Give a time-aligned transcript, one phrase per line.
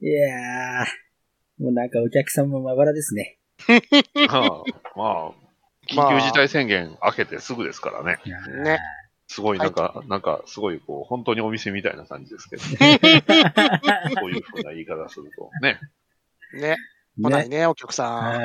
[0.00, 0.86] いやー、
[1.62, 3.38] もうなんかお客さんもまばらですね。
[4.28, 4.62] まあ、
[4.94, 5.32] まあ、
[5.88, 8.18] 緊急事態宣言明けてすぐですからね。
[8.62, 8.78] ね。
[9.28, 12.98] すごいなんか、なんか、すごいこう、本当にお店みたいな感じですけど、ね、
[14.20, 15.80] こういうふうな言い方すると、ね。
[16.52, 16.76] ね。
[17.20, 18.40] 来ないね、お客さん。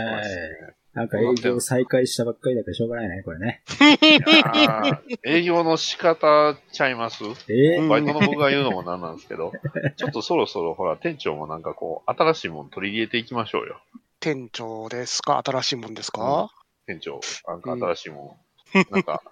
[0.93, 1.05] はい。
[1.05, 3.63] なんか営業再開したばっかりだからしょうがないね、これね。
[3.79, 7.23] いやー営業の仕方ちゃいます？
[7.49, 9.51] えうんバイトの僕が言うのもなんなんですけど、
[9.95, 13.81] ちょっとそろそろほら、店長もなんかこう、新しいもの取り入れていきましょうよ。
[14.19, 15.41] 店長ですか？
[15.45, 16.51] 新しいもんですか、
[16.87, 18.37] 店長、なんか新しいも
[18.73, 18.85] の。
[18.91, 19.23] なんか、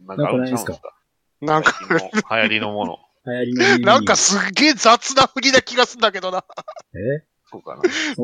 [0.00, 0.94] なんかあるんちゃうんですか？
[1.40, 2.98] なんか、最近の流行りのもの。
[3.26, 6.44] 流行りの耳なんかすっげえ雑な振りな気がするんだけどな。
[6.94, 7.24] え？
[7.50, 7.82] そうかな。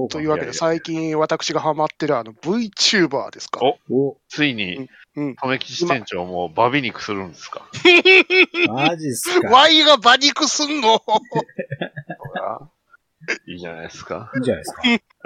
[0.08, 3.60] というわけで、最近私がハマってるあの VTuber ですか？
[3.62, 3.78] お
[4.08, 5.36] お、ついに、うん。
[5.42, 7.66] 留吉店長もバビ肉するんですか？
[8.68, 9.48] マジっすか？
[9.48, 10.98] ワイが馬肉すんの？
[10.98, 11.20] ほ
[12.34, 12.60] ら
[13.46, 14.30] いいじゃないですか。
[14.34, 14.82] いいんじゃないですか。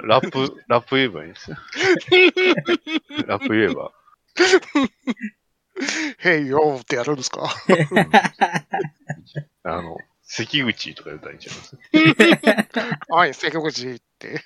[0.07, 1.57] ラップ、ラップ言えばいいんですよ。
[3.27, 3.91] ラップ言えば。
[6.19, 7.43] へいよーってやるんですか？
[9.63, 9.97] あの、
[10.31, 11.61] 関口とか言ったらいいんじゃない
[12.13, 12.69] です？
[12.71, 12.99] か。
[13.15, 14.43] はい、関口って。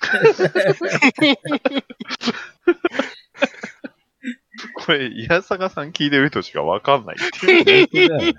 [4.86, 8.16] これ、イヤサガさん聞いてる人しかわかんないっていう。
[8.24, 8.34] ね。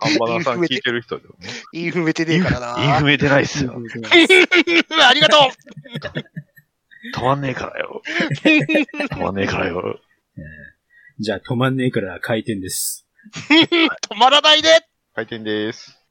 [0.00, 1.48] ハンバナさん聞いてる人でもね。
[1.72, 3.00] 言い踏めてねえから言い踏な。
[3.00, 3.72] めてないっすよ。
[5.08, 5.50] ありがと
[7.14, 8.02] 止まんねえからよ。
[8.44, 9.98] 止まんねえからよ。
[11.18, 13.06] じゃあ止まんねえから回転です。
[13.48, 13.54] う
[14.14, 14.68] 止まらないで
[15.14, 16.01] 回転です。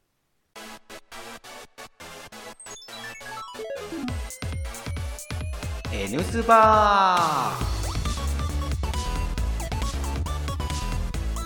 [5.94, 7.62] N スバー。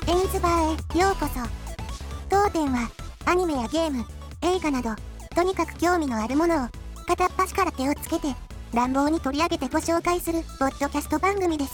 [0.06, 1.34] テニスバーへようこそ。
[2.30, 2.92] 当店は
[3.26, 4.06] アニメやゲーム
[4.44, 4.92] 映画など
[5.36, 6.68] とにかく興味のあるものを
[7.08, 8.36] 片っ端から手をつけて
[8.72, 11.74] 乱暴に取り上げてご紹介するポッドキャスト番組です。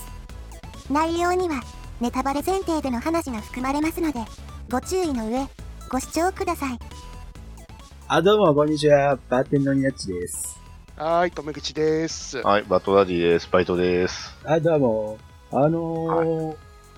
[0.89, 1.61] 内容には
[1.99, 4.21] ネタバレ前提での話が含まれますので
[4.69, 5.45] ご注意の上
[5.89, 6.79] ご視聴ください。
[8.13, 9.17] あ、どうも、こんにちは。
[9.29, 10.59] バーテンのニナッチです。
[10.97, 12.39] はーい、留口です。
[12.39, 13.47] はい、バトダディです。
[13.49, 14.37] バイトです。
[14.43, 15.17] あ、どうも。
[15.49, 16.55] あのー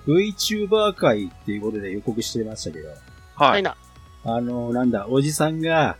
[0.08, 2.88] VTuber 会っていうことで予告してましたけど、
[3.36, 3.62] ははいい。
[3.62, 3.76] な。
[4.24, 5.98] あのーなんだ、おじさんが、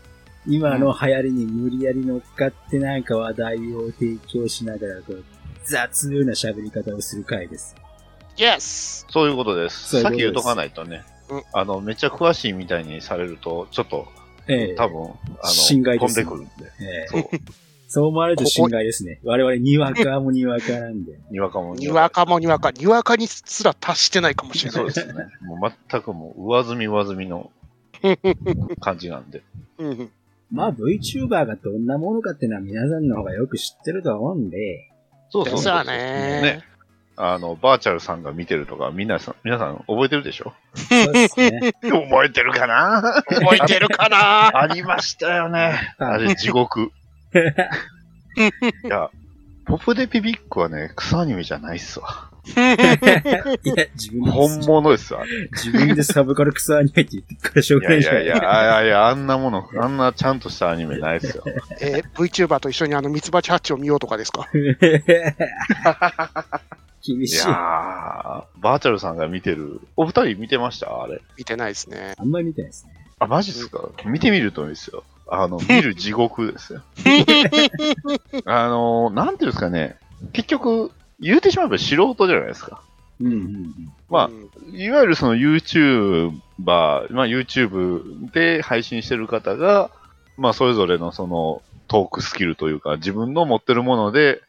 [0.49, 5.25] 今の流行りに無理やり乗っかってなんか話題を提供しながら、こう、
[5.63, 7.77] 雑な喋り方をする回です。
[8.37, 9.91] イエスそういうことです。
[9.91, 11.43] そういうことですさっき言うとかないとねうん。
[11.53, 14.09] あの、めっちゃ詳しいみたいにされると、ちょっと、
[14.49, 15.15] ええ多分、あの、
[15.49, 16.73] 心外です飛んでくるんで。
[16.81, 17.23] ええそう。
[17.87, 19.21] そう思われると心外ですね。
[19.25, 21.19] 我々にわかもにわかなんで。
[21.31, 24.81] にわかもにわかもにわか、にわかにすら達してないかもしれない。
[24.81, 25.25] そうですね。
[25.43, 27.51] もう全くもう上積み上積みの
[28.81, 29.43] 感じなんで。
[29.79, 30.11] うん
[30.51, 34.91] まあ VTuber がどんなものかっていうのは皆さんの方がよく知ってると思うんで、
[35.31, 36.63] そうですよね
[37.17, 40.53] あの、バーチャルさんが見てるとか、みんなさん、皆さん覚えてるでしょ？
[40.75, 41.73] そうですね。
[41.83, 43.23] 覚えてるかな？
[43.29, 44.59] 覚えてるかな？
[44.61, 45.95] ありましたよね。
[45.99, 46.91] あれ、地獄。
[48.85, 49.11] いや、
[49.67, 52.31] ポプデピビックはね、草アニメじゃないっすわ。
[52.47, 52.77] いや、
[53.95, 55.23] 自分で、本物ですわ。
[55.53, 61.43] 自分でサブカルクソアニメって言ってからしょういがないじゃないやいやいや、あいやいや、あんなもの、あんなちゃんとしたアニメないっすよ。
[61.81, 64.47] えー VTuber と一緒にあの、ミツバチハッチを見ようとかですか？
[64.53, 64.59] い
[67.07, 67.39] 厳しい。
[67.39, 71.03] やー、バーチャルさんが見てる、お二人見てました？
[71.03, 71.21] あれ。
[71.37, 72.15] 見てないですね。
[72.19, 72.93] あんまり見てないですね。
[73.19, 73.89] あ、マジっすか？
[74.07, 75.05] 見てみるといいですよ。
[75.29, 76.83] あの、 見る地獄ですよ。
[78.47, 79.97] あの、なんていうんですかね。
[80.33, 82.83] 結局、言うてしまえば素人じゃないですか。
[83.21, 83.93] うんうんうん。
[84.11, 89.91] まあうんいわゆるその YouTuber、まあ YouTube で配信してる方が、
[90.37, 94.41] まあそれぞれのそのトークスキルというか自分の持ってるもので、うん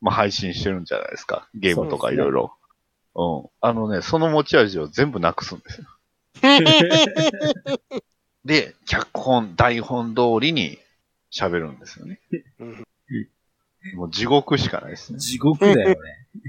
[0.00, 1.48] まあ配信してるんじゃないですか。
[1.54, 2.54] ゲームとかいろいろ。
[3.14, 3.50] うん。
[3.60, 5.86] あのね、その持ち味を全部なくすんですよ。
[8.44, 10.78] で、脚本、台本通りに
[11.32, 12.20] 喋るんですよね。
[12.60, 12.84] うん
[13.94, 15.18] もう地獄しかないですね。
[15.18, 15.96] 地獄だよね。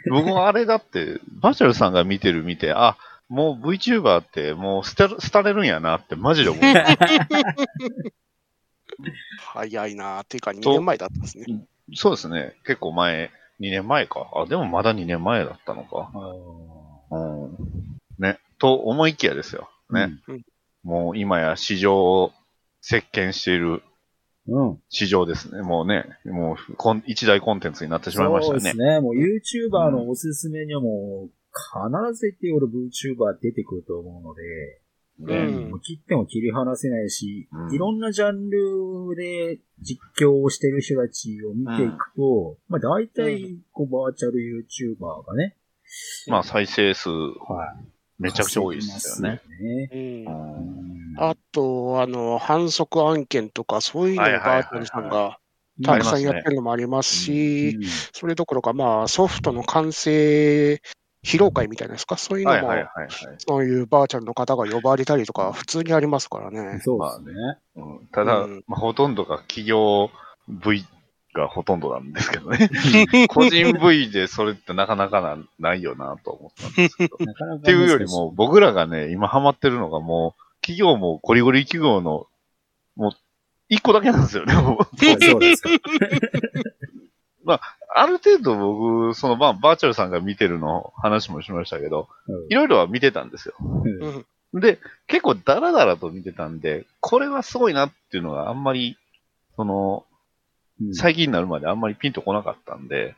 [0.10, 2.98] 僕もあれだって、バーチャルさんが見てる見て、あ、
[3.28, 6.62] もう VTuber ってもう捨てる、捨てれるんやなってマジで思う。
[9.54, 11.46] 早いなっていうか2年前だったんですね。
[11.96, 12.56] そうですね。
[12.66, 14.30] 結構前、2年前か。
[14.36, 16.12] あ、でもまだ2年前だったのか。
[17.12, 17.58] あうん。
[18.18, 18.40] ね。
[18.58, 19.70] と思いきやですよ。
[19.92, 20.20] ーね。
[20.84, 22.32] もう今や市場を
[22.82, 23.82] 席巻している
[24.48, 24.70] うん。
[24.70, 24.80] うん。
[24.90, 25.62] 市場ですね。
[25.62, 28.78] もうね、もうコン一大コンテンツになってしまいましたそうです。
[28.78, 29.00] ね。
[29.00, 34.42] もう YouTuber のおすすめにはもう、必ず言って俺 VTuber 出てくると思うので、
[35.20, 35.36] ね。
[35.36, 45.56] うん切っても切り離せないし、うんいろんなジャンルで実況をしてる人たちを見ていくと、まあ大体、こう、バーチャル YouTuber がね、
[46.28, 47.26] まあ再生数は
[47.80, 47.86] い。
[48.20, 49.42] めちゃくちゃ多いですよね。
[49.62, 50.26] ね。
[51.18, 55.40] あと、あの、反則案件とか、そういうのをバーチャルさんが
[55.84, 57.84] たくさんやってるのもありますし、うん
[58.14, 60.82] それどころか、まあ、ソフトの完成
[61.24, 63.10] 披露会みたいなんですか、そういうのも、はいはいはいはい。
[63.40, 66.80] そういうバーチャルの方が呼ばれたりとか、普通にありますからね。
[66.80, 67.58] そうですね。
[67.76, 70.10] うんただ、うんまあ、ほとんどが企業
[70.48, 70.86] V
[71.34, 72.70] がほとんどなんですけどね。
[73.30, 77.18] 個人 V でそれってなかなかなないよなと思ったんですけど。
[77.20, 82.28] なかなかっていうよりも、僕らがね、今ハマってるのがもう、企業もゴリゴリ企業の、
[82.96, 83.12] もう、
[83.68, 84.54] 一個だけなんですよね。
[87.46, 92.08] ある程度僕、その、まあ、バーチャルさんが見てるの話もしましたけど、
[92.50, 93.56] いろいろは見てたんですよ。
[94.54, 98.98] で、結構ダラダラと見てたんで、これはすごいなっていうのがあんまり、
[99.56, 100.06] その、
[100.82, 100.96] うん。
[100.96, 103.16] 最近になるまであんまりピンとこなかったんで。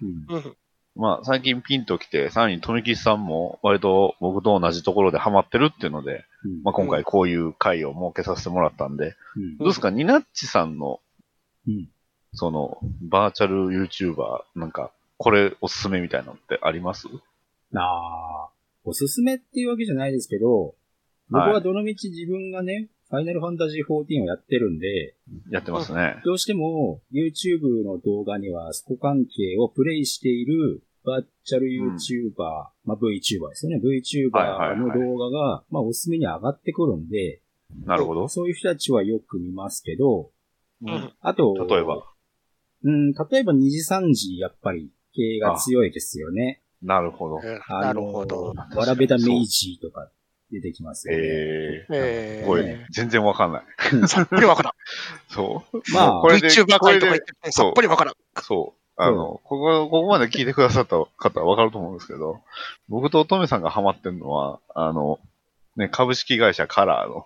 [0.96, 6.64] まあ最近ピンときて、さらに富吉さんも割と僕と同じところでハマってるっていうので、うん。
[6.64, 9.58] まあ今回こういう回を設けさせてもらったんで、うん。
[9.58, 11.00] どうですか、ニナッチさんの、
[11.68, 11.88] うん
[12.34, 17.08] その、バーチャル YouTuber、なんか、これおすすめみたいなのってあります？
[17.72, 18.50] なあ、
[18.84, 20.74] おすすめっていうわけじゃないですけど、
[21.30, 25.16] 僕はどのみち自分がね、ファイナルファンタジー14をやってるんで、
[25.50, 26.22] やってますね。
[26.26, 32.34] どうしても YouTube の動画にはそこ関係をプレイしているバーチャル YouTuber、
[32.86, 33.82] まあ VTuber ですよね。
[33.84, 37.42] VTuber のはい動画が、まあおすすめに上がってくるんで、
[37.86, 38.28] なるほど。
[38.28, 40.32] そういう人たちはよく見ますけど、
[40.82, 42.04] うんあと、例えば？
[42.84, 46.62] うん、例えば2時3時やっぱり系が強いですよね。
[46.82, 47.42] なるほど。
[47.44, 48.54] えあのなるほど。
[48.76, 50.10] わらべだメイジーとか
[50.52, 51.24] 出てきますよね。
[51.24, 53.64] ええー、これ、ね全然わかんない。
[53.92, 54.74] ー、さっぱりわからん。
[55.30, 55.82] そう。
[55.94, 58.14] まあこれで、VTuber とか言って、て、さっぱりわからん。
[58.42, 58.82] そう。
[58.98, 62.42] あの、ここ、ここまで聞いてくださった方はわかると思うんですけど、
[62.90, 65.20] 僕と乙女さんがハマってるのは、あの、
[65.76, 67.26] ね、株式会社カラーの、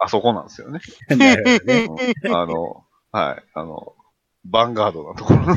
[0.00, 0.80] あそこなんですよね。
[1.16, 1.86] なるほどね。
[2.24, 3.94] うんあの、はい、あの、
[4.46, 5.40] ヴァンガードなところ。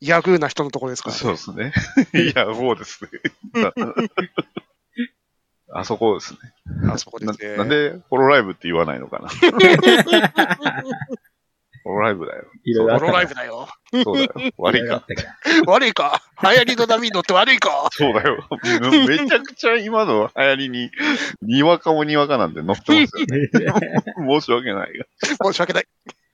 [0.00, 1.72] ヤグーな人のところですから、そうですね。
[2.14, 3.10] いや、そうですね。
[5.72, 6.38] あそこですね。
[6.90, 7.56] あそこでなすね。
[7.56, 9.28] なんで、ホロライブって言わないのかな。
[11.84, 12.44] ホロライブだよ。
[12.64, 13.68] いろいろあホロライブだよ。
[14.04, 14.30] そうだよ。
[14.58, 15.06] 悪いか。
[15.66, 16.22] 悪いか。
[16.42, 17.88] 流行りの波に乗って悪いか。
[17.92, 18.46] そうだよ。
[19.06, 20.90] めちゃくちゃ今の流行りに、
[21.42, 23.48] にわかもにわかなんて乗ってますよね。
[24.28, 25.06] 申し訳ないが。
[25.44, 25.86] 申し訳ない。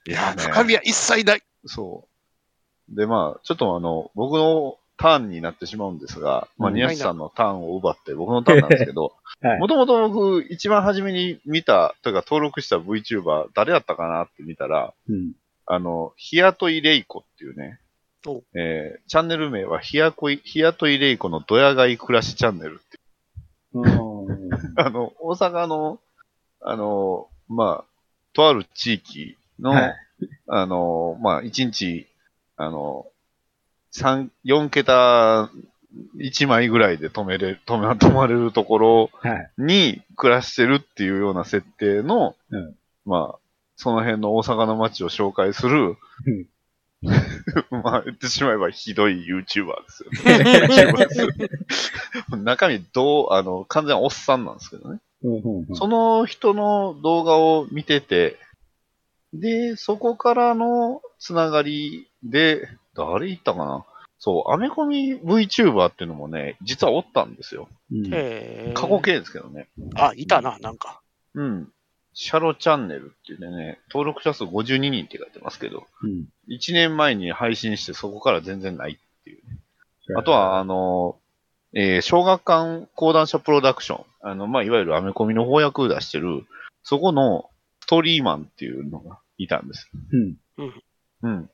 [0.06, 0.42] いやね。
[0.42, 1.42] 深みは一切ない。
[1.64, 2.06] そ
[2.92, 2.96] う。
[2.96, 15.32] で、まあ、ちょっとあの、僕のターンになってしまうんですが、まあ、うんニヤシさんのターンを奪って僕のターンなんですけど、 はいもともと僕、一番初めに見た、というか登録した VTuber、誰やったかなって見たら、うん。
[15.66, 17.80] あの、日雇いレイコっていうね
[18.26, 22.98] お、えーチャンネル名は日雇い、日雇いレイコのドヤ買い暮らしチャンネルって
[23.74, 26.00] うん あの、大阪の、
[26.60, 27.96] あの、まあ、
[28.32, 29.94] とある地域の、はい
[30.46, 32.06] あの、まあ、1日、
[32.56, 33.06] あの、
[33.90, 35.50] 三、4桁
[36.18, 39.50] 1枚ぐらいで止めれ、止め、 止まれるところはい。
[39.58, 42.74] に暮らしてるっていうような設定の、うん
[43.04, 43.38] まあ、
[43.76, 46.46] その辺の大阪の街を紹介する、うん
[47.82, 50.10] まあ、言ってしまえばひどい YouTuber ですよ。
[50.24, 55.00] YouTuber ですよ中身どう、あの、完全おっさんなんですけどね。
[55.74, 58.38] その人の動画を見てて、
[59.32, 63.84] で、そこからのつながりで、誰言ったかな？
[64.18, 67.68] そう、アメコミ VTuber っていうのもね、実はおったんですよ。
[67.92, 69.68] うんえー過去形ですけどね。
[69.94, 71.00] あ、いたな、なんか。
[71.34, 71.72] うん。
[72.14, 79.42] シャロチャンネルっていうね、登録者数52人って書いてますけど、うん1年前に配信してそこから全然ないっていう。
[80.18, 81.18] あとは、あの、
[81.74, 84.04] えー小学館講談社プロダクション。
[84.22, 86.46] あの、まあ、いわゆるアメコミの翻訳を出してる、
[86.82, 87.50] そこの
[87.86, 89.88] ストーリーマンっていうのがいたんです。
[90.12, 90.36] うん。
[91.22, 91.50] うん。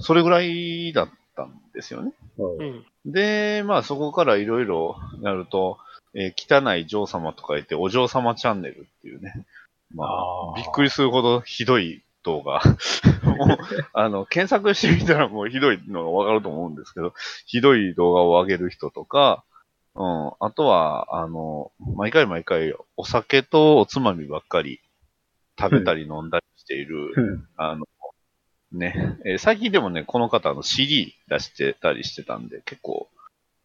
[0.00, 2.12] それぐらいだったんですよね。
[2.36, 3.12] そううん。
[3.12, 5.78] で、まあ、そこからいろいろなると、
[6.14, 9.46] えー汚い女王様とか言って、お嬢様チャンネルっていうね。
[9.94, 12.60] まあ、あーびっくりするほどひどい動画。
[13.22, 13.58] もう、
[13.92, 17.14] あの、検索してみたらもうひどいのがわかると思うんですけど、
[17.46, 19.44] ひどい動画を上げる人とか、
[19.94, 24.80] うん、あとは、あの、毎回毎回お酒とおつまみばっかり
[25.58, 27.48] 食べたり飲んだりしている、うん。
[27.56, 27.84] あの、
[28.72, 33.08] ね、えー最近でもね、この方あの CD 出してたりしてたんで、結構、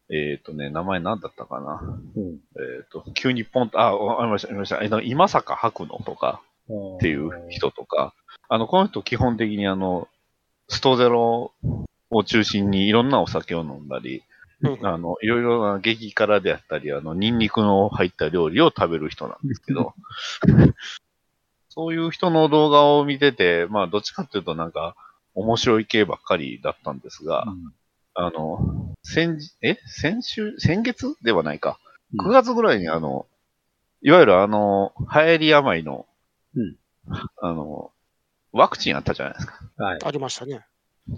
[0.09, 1.81] えっ、とね、名前何だったかな。
[2.15, 2.39] うん。
[2.57, 4.83] えっ、と、急にポンと、あ、わかりました、わかりました。
[4.83, 6.41] えっと、今坂白野とか
[6.97, 8.13] っていう人とか、
[8.49, 10.07] あの、この人基本的にあの、
[10.67, 11.51] ストゼロ
[12.09, 14.23] を中心にいろんなお酒を飲んだり、
[14.61, 14.87] うん。
[14.87, 19.93] あの、いろいろな激辛であったり、あの、ニンニクの入った料理を食べる人なんですけど、
[21.75, 24.95] そういう人の動画を見てて、まあ、どっちかっていうとなんか、
[25.33, 27.73] 面白い系ばっかりだったんですが、うん
[28.15, 29.79] あの、先じ、え？
[29.87, 31.15] 先週、先月？
[31.23, 31.79] ではないか。
[32.13, 33.25] うん9月ぐらいにあの、
[34.03, 36.05] いわゆるあの、流行り病の、
[36.55, 36.75] うん
[37.41, 37.91] あの、
[38.51, 39.59] ワクチンあったじゃないですか。
[39.77, 39.99] はい。
[40.03, 40.63] ありましたね。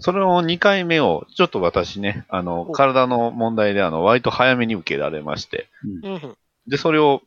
[0.00, 5.68] それを2回目を、ちょっと私ね、あの、お体の問題であの、割と早めに受けられまして、
[6.02, 6.36] うん。
[6.66, 7.20] で、それを、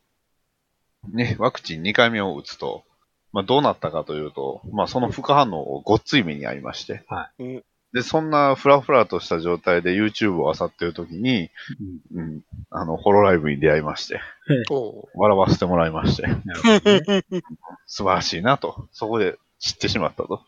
[1.12, 2.82] ね、ワクチン2回目を打つと、
[3.32, 7.44] まあ、どうなったかというと、まあ、その副反応をごっつい目に遭いまして、はい。
[7.44, 7.64] うん。
[7.92, 11.50] で、そんなフラフラとした状態で YouTube を漁ってる時に、
[12.12, 12.20] うん。
[12.20, 14.20] うん、あの、ホロライブに出会いまして、
[15.14, 16.28] 笑わせてもらいまして。
[17.86, 20.42] 素晴らしいなと、そこで知ってしまったと。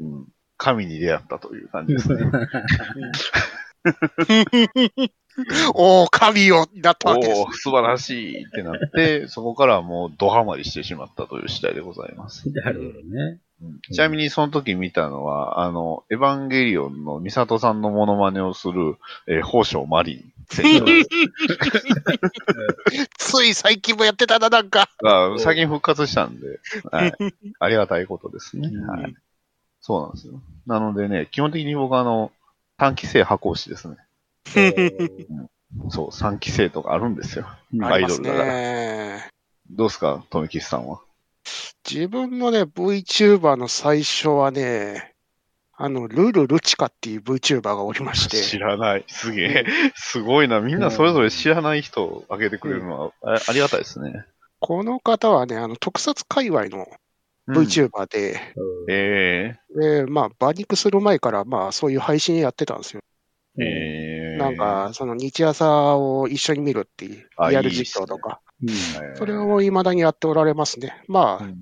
[0.00, 0.06] うん。
[0.06, 2.30] うん、神に出会ったという感じですね。
[5.74, 7.44] おー、神よ、だったわけですお。
[7.44, 12.50] お、素晴らしいってなって、 そこからはもうドハマりしてしまったという次第でございます。
[12.50, 13.40] なるほどね。
[13.60, 20.32] うんちなみにその時見たのは、あの、エヴァンゲリオンのミサトさんのモノマネをする、えー、宝生マリン
[23.18, 24.88] つい最近もやってたな、なんか。
[25.02, 27.12] が最近復活したんで、はい、
[27.58, 28.68] ありがたいことですね。
[28.68, 29.14] うんはい。
[29.80, 30.40] そうなんですよ。
[30.66, 32.32] なのでね、基本的に僕はあの、
[32.76, 33.96] 短期生箱推しですね。
[35.90, 37.46] そう、3期生とかあるんですよ。
[37.74, 38.44] うんアイドルだから。
[38.44, 39.28] ね。
[39.70, 41.00] どうですか、富吉さんは？
[41.88, 45.14] 自分のね、VTuber の最初はね、
[45.80, 49.04] あの、ルルルチカっていう VTuber がおりまし知て、らない。
[49.06, 49.66] すげえ。
[49.94, 50.60] すごいな。
[50.60, 54.24] みんなそれぞれ知らない人を挙げてくれるのは、あありがたいですね。
[54.58, 56.86] この方はね、あの、特撮界隈の
[57.46, 58.40] うん VTuber で、
[58.90, 63.00] えで、まあ、馬肉する前から、まあ、そういう配信やってたんですよ。
[63.58, 64.07] えええ
[64.38, 68.40] なんか、その日朝を一緒に見るっていう、あリアル実況とか、
[69.16, 71.02] それを未だにやっておられますね。
[71.08, 71.60] まあ、うん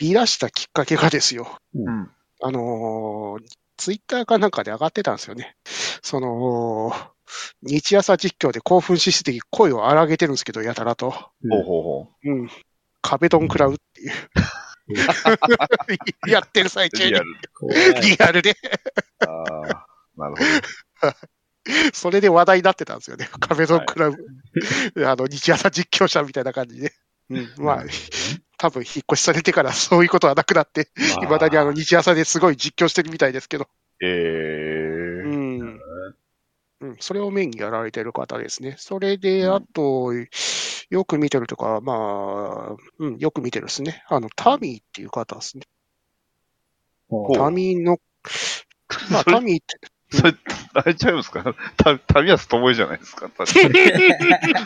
[0.00, 1.58] ビラしたきっかけがですよ。
[1.74, 2.10] うん。
[2.40, 3.44] あのー
[3.76, 5.56] ツイッターかなんかで上がってたんですよね。
[6.02, 6.92] その、
[7.62, 11.10] 日朝実況で興奮しすぎて声を荒げてるんですけど、やたらと。
[11.10, 12.50] ほうほうほうん。
[13.00, 14.12] 壁ドン食らうっていう。
[16.28, 16.90] やってる最う。
[16.90, 17.26] 中にリアル。
[17.54, 18.00] 怖い。
[18.02, 18.56] リアルで。
[19.20, 20.36] ああ、なるほ
[21.92, 23.28] それで話題になってたんですよね。
[23.40, 24.16] 壁ドン食らう。
[25.06, 26.92] あの、日朝実況者みたいな感じで。
[27.28, 27.48] うん。
[27.58, 27.84] まあ、
[28.56, 33.64] 多分引っ越しされてからそういうことはなくなって、まあいまだにあの、日朝ですごい実況してるみたいですけど。
[33.64, 33.70] ど。
[34.02, 35.80] えうえん。
[36.82, 38.76] うん、それをメインにやられてる方ですね。
[38.78, 40.12] それで、あと、
[40.88, 44.02] よく見てるとか、まあ、うん、よく見てるですね。
[44.08, 45.64] あの、タミーっていう方ですね。
[47.36, 47.98] タミーの、
[49.10, 49.78] まあ、タミーって、
[50.12, 50.34] それ、
[50.74, 51.54] あれちゃいますか？
[51.76, 53.30] た旅安智恵じゃないですか？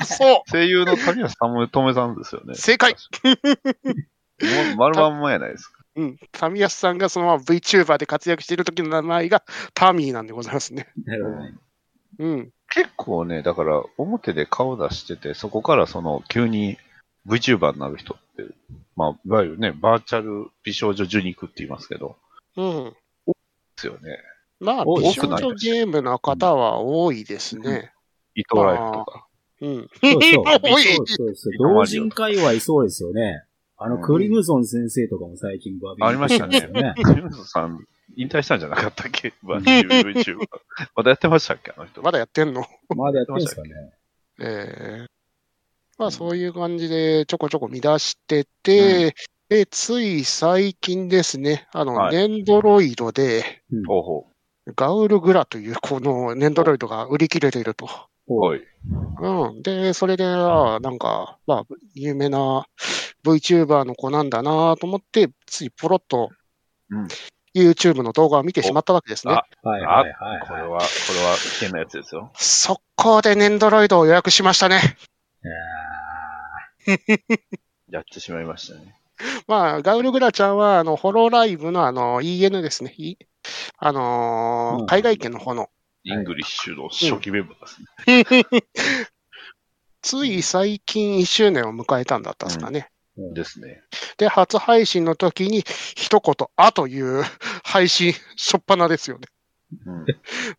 [0.04, 2.54] そ声優の旅安智恵智恵さんですよねう。
[2.54, 5.82] 正解もう丸まんまやないですか。
[5.96, 6.18] うん。
[6.32, 10.88] タミヤスさんがそのまま VTuber で活躍している時の名前がタミーなんでございますね。
[11.04, 11.54] なるほどね。
[12.18, 12.50] うん。
[12.70, 16.78] 結構ね、だから表で顔出してて、そこからその急に
[17.26, 18.52] VTuber になる人って、
[18.96, 22.16] まあ、いわゆるね、バーチャル美少女受肉って言いますけど、
[22.56, 22.84] うん。
[23.26, 23.32] で
[23.76, 24.18] すよね。
[24.60, 27.92] まあ、多美少くない女ゲームの方は多いですね。
[28.34, 29.26] 伊藤ライフとか。
[29.60, 29.88] うん。
[30.00, 31.34] そうそう。
[31.34, 31.52] そう。
[31.58, 33.44] 同人界隈そうですよね。
[33.76, 36.60] あの、うんクリムゾン先生とかも最近バビありましたね。
[37.02, 37.84] クリムズさん、
[38.16, 40.36] 引退したんじゃなかったっけ ?VTuber。
[40.94, 41.72] まだやってましたっけ？
[41.76, 42.02] あの人。
[42.02, 42.64] まだやってんの？
[42.96, 43.70] まだやってんすかね。
[44.40, 45.14] ええ
[45.96, 49.14] まあそういう感じでちょこちょこ見出してて、
[49.48, 54.26] で、つい最近ですね、あの、はいネンドロイドで、ほうほ
[54.76, 57.88] ガウルグラというこのネンドロイドが売り切れていると。
[58.28, 58.40] う。
[58.40, 58.60] はい。
[59.20, 59.62] うん。
[59.62, 62.66] で、それで、なんか、まあ、有名な
[63.24, 66.30] VTuber の子なんだなと思って、ついポロッと
[66.90, 67.08] うん
[67.56, 69.32] YouTube の動画を見てしまったわけですね。
[69.32, 70.40] あはいはいはいはい。
[70.40, 72.32] これは、これは危険なやつですよ。
[72.34, 74.80] 速攻でネンドロイドを予約しましたね。
[76.86, 76.96] いや
[77.98, 78.96] やってしまいましたね。
[79.46, 82.92] まあ、ガウルグラちゃんは、あの、ホロライブのあの、EN ですね。
[83.44, 85.70] いあのーうん海外圏の方の。
[86.06, 88.64] イングリッシュの初期メンバーですね。
[90.02, 92.90] つい最近1周年を迎えたんだったんですかね。
[93.18, 93.82] ーですね。
[94.18, 95.60] で、初配信の時に、
[95.96, 97.22] 一言、あという
[97.62, 99.28] 配信、しょっぱなですよね。
[99.86, 100.04] うん。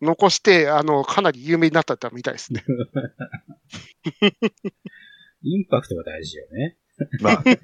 [0.02, 2.64] 残して、あの、かなり有名になったみたいですね。
[5.42, 6.76] インパクトが大事よね。
[7.20, 7.58] まあ、う ん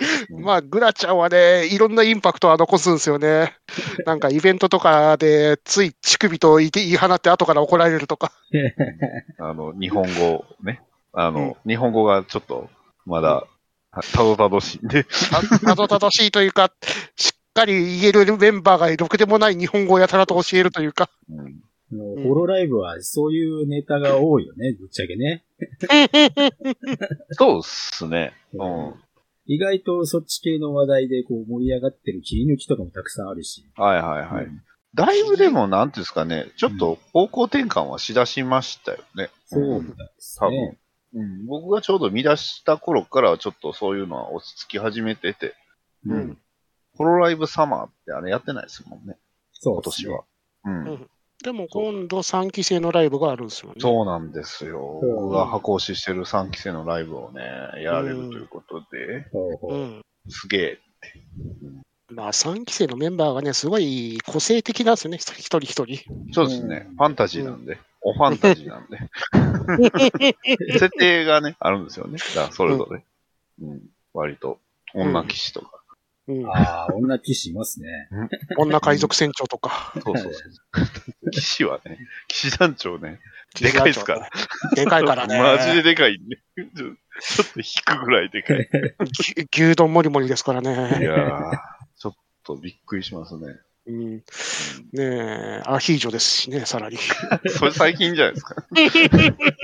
[0.30, 3.54] まあ、グラちゃんはね、いろんなインパクトは残すんですよね。
[4.06, 8.32] なんかイベントとかで、つい乳首と言い言い放って後から怒られるとか。
[9.38, 10.80] あの、日本語ね。
[11.12, 12.70] あの、日本語がちょっと、
[13.04, 13.46] まだ、
[14.12, 15.04] たどたどしいんで。
[15.04, 16.72] たたどたどしいというか、
[17.16, 21.10] しっかり言えるメンバーがろくでもない日本語をやたらと教えるというか。
[21.28, 21.60] うん
[21.92, 25.42] ホロライブはそういうネタが多いよね、ぶっちゃけね。
[27.32, 28.32] そうっすね。
[28.54, 28.94] うん。
[29.52, 33.68] 意外とそっち系の話題でこう盛り上がってる切り抜きとかもたくさんあるし。
[33.74, 34.44] はいはいはい。
[34.44, 39.30] うんだいぶでも、なんていうんですかね、ちょっと方向転換はしだしましたよね。
[39.46, 40.78] そうみたいです多分ね。。
[41.14, 45.54] うん、僕がちょうど見出した頃からはちょっとそういうのは落ち着き始めてて、
[46.06, 46.38] ううんん。
[46.96, 49.16] ホロライブサマーってあれやってないですもんね、
[49.62, 50.24] 今そうね年は。
[50.64, 51.10] うん。
[51.44, 53.76] うんでも今度3期生のライブがあるんですよね。
[53.78, 55.00] そうなんですよ。
[55.02, 57.42] うん僕が箱押ししてる3期生のライブをね、
[57.82, 60.02] やられるということで、ほうん。
[60.28, 60.78] すげえ。
[62.12, 66.04] まあ3期生のメンバーがね、すごい個性的なんですよね、一人一人。
[66.32, 68.98] そうですね、うんファンタジーなんで、おファンタジーなんで。
[70.78, 72.18] 設定がね、あるんですよね。
[72.18, 73.02] それぞれ。
[73.62, 73.80] うん。
[74.12, 74.58] 割と、
[74.94, 75.79] 女騎士とか。
[76.30, 76.48] うん。
[76.48, 78.08] ああ、女騎士いますね。
[78.56, 79.92] 女海賊船長とか。
[80.04, 80.32] そうそう。
[81.30, 83.18] 騎士はね、騎士団長ね、
[83.60, 84.30] でかいですから。
[84.74, 85.38] でかいからね。
[85.38, 86.36] マジででかいんで。
[86.76, 88.68] ちょちょっと引くぐらいでかい。
[89.50, 91.04] ぎ牛丼もりもりですからいね。
[91.04, 91.52] やー、
[91.98, 93.56] ちょっとびっくりしますね。
[93.86, 94.22] うん、ね
[94.92, 96.98] え、アヒージョですしね、さらに。
[97.48, 98.54] それ最近じゃないですか。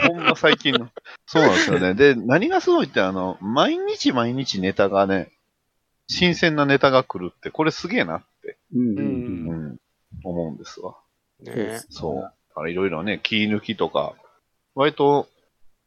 [0.09, 0.89] ほんま最近の。
[1.27, 1.95] そうなんですよね。
[1.95, 5.31] で、何がすごいって、あの、毎日毎日ネタがね、
[6.09, 9.49] 新鮮なネタが来るって、これすげえなって、うんうんううん。
[9.49, 9.79] うん、
[10.25, 10.97] 思うんですわ。
[11.43, 14.15] ねそういろいろね、切り抜きとか、
[14.75, 15.29] 割と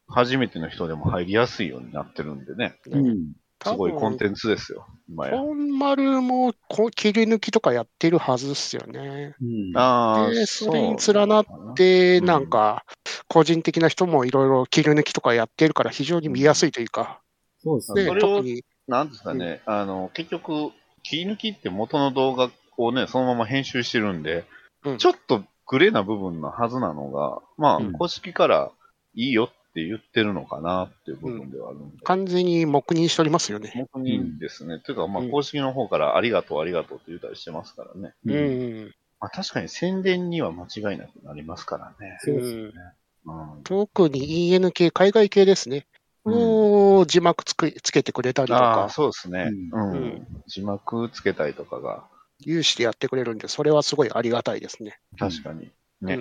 [0.08, 3.32] 初めての人でも入りやすいようになってるんでね、うん。
[3.62, 5.36] すごいコンテンツですよ、今や。
[5.38, 9.34] 本丸もこう切り抜きとかやってるはずっすよね。
[9.40, 9.76] うん。
[9.76, 12.84] ああ、でそれに連なっなで、うんなんか、
[13.28, 17.20] 個人的な人もいろいろ切り抜きとかやってるから非常に見やすいというか、
[17.62, 18.14] で、そうですねそ。
[18.14, 20.72] れを特に、なんですかね、あの、結局、
[21.02, 24.44] 切り抜きって元の動画をね、そのまま編集してるんで、
[24.84, 28.72] うんちょっとグレーな部分のはずなのが、まあ、うん公式から
[29.14, 31.98] いいよって言ってるのかなっていう部分ではあるんで。
[32.02, 33.70] 完全に黙認しておりますよね。
[33.76, 34.80] 本当にですね。
[34.80, 38.14] というか、まあ、うん公式の方からありがとう、ありがとうって言ったりしてますからね。
[38.26, 38.94] ううんん。
[39.20, 42.18] まあ、確かに宣伝には間違いなくなりますからね。
[42.20, 42.72] そうですよね。
[43.26, 43.62] うん。
[43.62, 45.86] 特に EN 系、海外系ですね。
[46.24, 49.50] うんを字幕つくつけてくれたりとああ、か、そうですね。
[49.72, 49.92] ううん。
[49.92, 52.04] うん字幕つけたりとかが、
[52.40, 54.98] 有志でやってくれるんで、それはすごいありがたいですね。
[55.18, 55.70] 確かに。
[56.02, 56.14] ね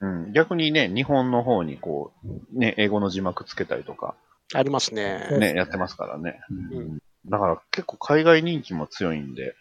[0.00, 0.24] うん。
[0.24, 0.32] うん。
[0.32, 4.14] 逆にね、日本の方にこう、ね、英語の字幕つけたりとか、
[4.52, 5.28] ありますね。
[5.30, 6.40] うんね、やってますからね。
[6.50, 9.54] うんうんだから結構海外人気も強いんで。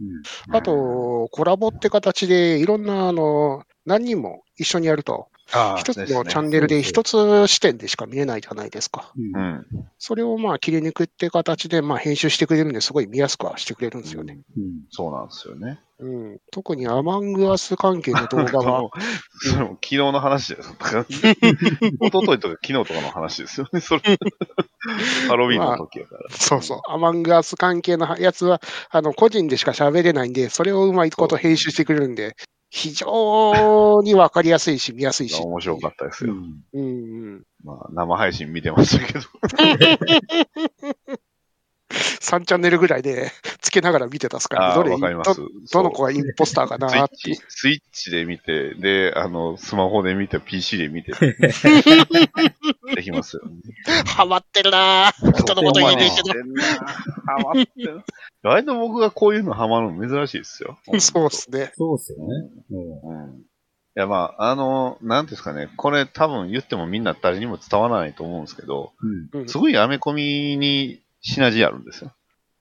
[0.00, 5.35] うんあと、コラボって形で、いろんな、あの、何人も一緒にやると、あ
[5.78, 9.12] 一つのチャンンネルで一つ視点でしか見えないじゃないですか。
[9.16, 9.66] うんうん。
[9.98, 14.40] それをまあ切り抜くって形で、まあ編集してくれるんで、すごい見やすくはしてくれるんですよね。
[14.56, 15.78] うんそうなんですよね。
[15.98, 16.40] うん。
[16.50, 18.90] 特にアマングアス関係の動画は、
[19.40, 20.54] それも昨日の話。
[20.54, 23.80] だから一昨日とか昨日とかの話ですよね。
[23.80, 24.02] それ。
[25.28, 26.36] ハロウィンの時やから。
[26.36, 32.36] そうそう、アマングアス関係のやつは、あの、個人でしか喋れないんで、それをうまいこと編集してくれるんで、
[32.76, 35.40] 非常にわかりやすいし、見やすいし。
[35.40, 36.34] 面白かったですよ。
[36.34, 37.42] うんうんうん。
[37.64, 39.20] まあ、生配信見てましたけど。
[42.26, 45.40] 3チャンネルぐらいで つけながら見てたっすから、ああ、どれわかります。
[45.40, 51.12] どどの子がインポスターかなスイッっていうチ、スイッチで見て、で、あの、スマホで見て、PC で見て、
[52.94, 53.56] できますよね。
[54.06, 56.30] ハマってるなぁ人のこと言えねえけ
[57.26, 58.02] ハマってる。
[58.42, 60.78] 割と僕がこういうのハマるの珍しいですよ。
[60.92, 61.00] ど。
[61.00, 61.72] そうっすね。
[61.76, 62.24] そうっすよね。
[62.70, 63.38] うんうん。
[63.38, 68.92] いや、まあ、あの、なんですかね、これ多分言ってもみんな誰にも伝わらないと思うんですけど、
[69.32, 72.12] うんうんすごいアメコミにシナジーあるんですよ。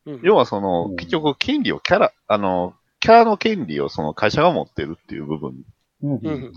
[0.06, 0.20] うん。
[0.24, 0.96] 要はその、うん。
[0.96, 5.54] 結局権利をキャラ、あの、キャラの権利をその会社が持ってるっていう部分
[6.04, 6.15] うん。
[6.15, 6.52] ううん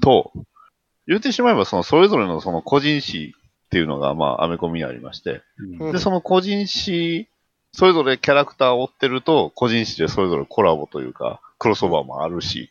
[1.07, 3.35] 言ってしまえばそのそれぞれのその個人誌
[3.67, 5.43] っていうのがまあアメコミにありまして、
[5.79, 5.93] うん。
[5.93, 7.29] で、その個人誌、
[7.73, 12.71] それぞれキャラクターを追ってると、個人誌でそれぞれコラボというか、クロスオーバーもあるし、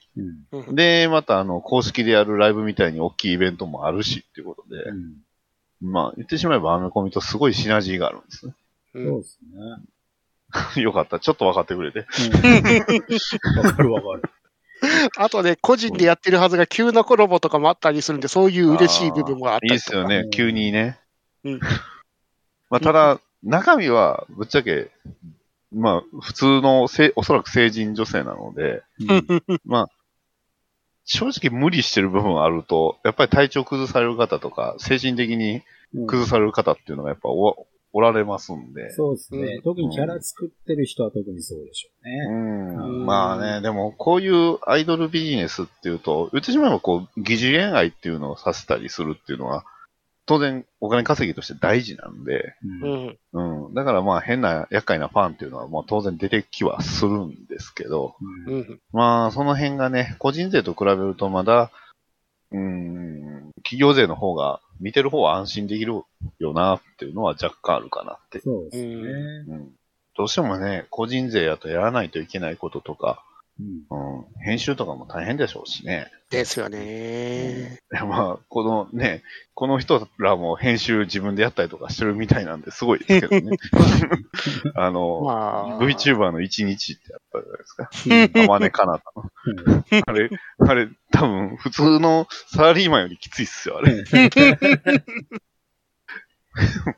[0.52, 0.68] うん。
[0.68, 0.76] うん。
[0.76, 5.92] で、またあの、公式でやるライブみたいに大きいイベントもあるしっていうことで、うん。
[5.92, 8.54] まあ、言ってしまえばアメコミとすごいシナジーがあるんですね。
[8.94, 9.40] うんそうです
[10.76, 10.82] ね。
[10.82, 11.20] よかった。
[11.20, 12.00] ちょっと分かってくれて。
[12.00, 12.04] う
[13.62, 14.24] んわかるわかる。
[15.18, 19.98] あとね、個人でやってるはずが急なコラボとかもあったりするんで、そういう嬉しい部分もあったいいりとか。
[19.98, 21.00] っすよね、急にね。
[21.44, 21.60] うん
[22.70, 24.92] まあ、ただ、中身は、ぶっちゃけ、
[25.72, 28.84] まあ、普通のせ、おそらく成人女性なので、
[29.66, 29.90] まあ、
[31.06, 35.64] 正直無理してる部分あると、やっぱり体調崩される方とか、精神的に
[35.96, 38.92] うん崩される方っていうのがやっぱおおられますんで。
[38.92, 42.76] そうですね、うん特にキャラ作ってる人は特にそうでしょううね。
[42.76, 43.00] ん。
[43.00, 49.66] うんまあね、でもこういうアイドルビジネスっていうと、言ってしまえばこう、疑似恋愛っていうのをさせたりするっていうのは、
[50.28, 53.66] 当然お金稼ぎとして大事なんで、うんうん。
[53.68, 53.74] うん。
[53.74, 58.16] だからまあ変な厄介なファンっていうのはもう当然出てきはするんですけど、
[58.48, 58.80] うんうん。
[58.92, 61.72] まあその辺がね、個人税と比べるとまだ、
[62.52, 66.04] うん、企業税の方が、見てる方は安心できる
[66.40, 68.40] よなっていうのは若干あるかなって。
[68.42, 68.92] そうですね。
[69.48, 69.72] うん。
[70.16, 73.24] どうしてもね、個人税やとやらないといけないこととか、
[73.60, 76.12] うんうん、編集とかも大変でしょうしね。
[76.30, 77.80] ですよね。
[77.92, 79.24] いや まあ、このね、
[79.56, 83.58] この人らも編集自分でやったりとかしてるみたいなんですごいですけどね。
[84.76, 87.90] あの、まあ、VTuber の一日ってやったじゃないですか。
[88.06, 89.32] うんあまねかなたの。
[90.06, 94.04] あれ、あれ、多分、普通のサラリーマンよりきついっすよ、あれ。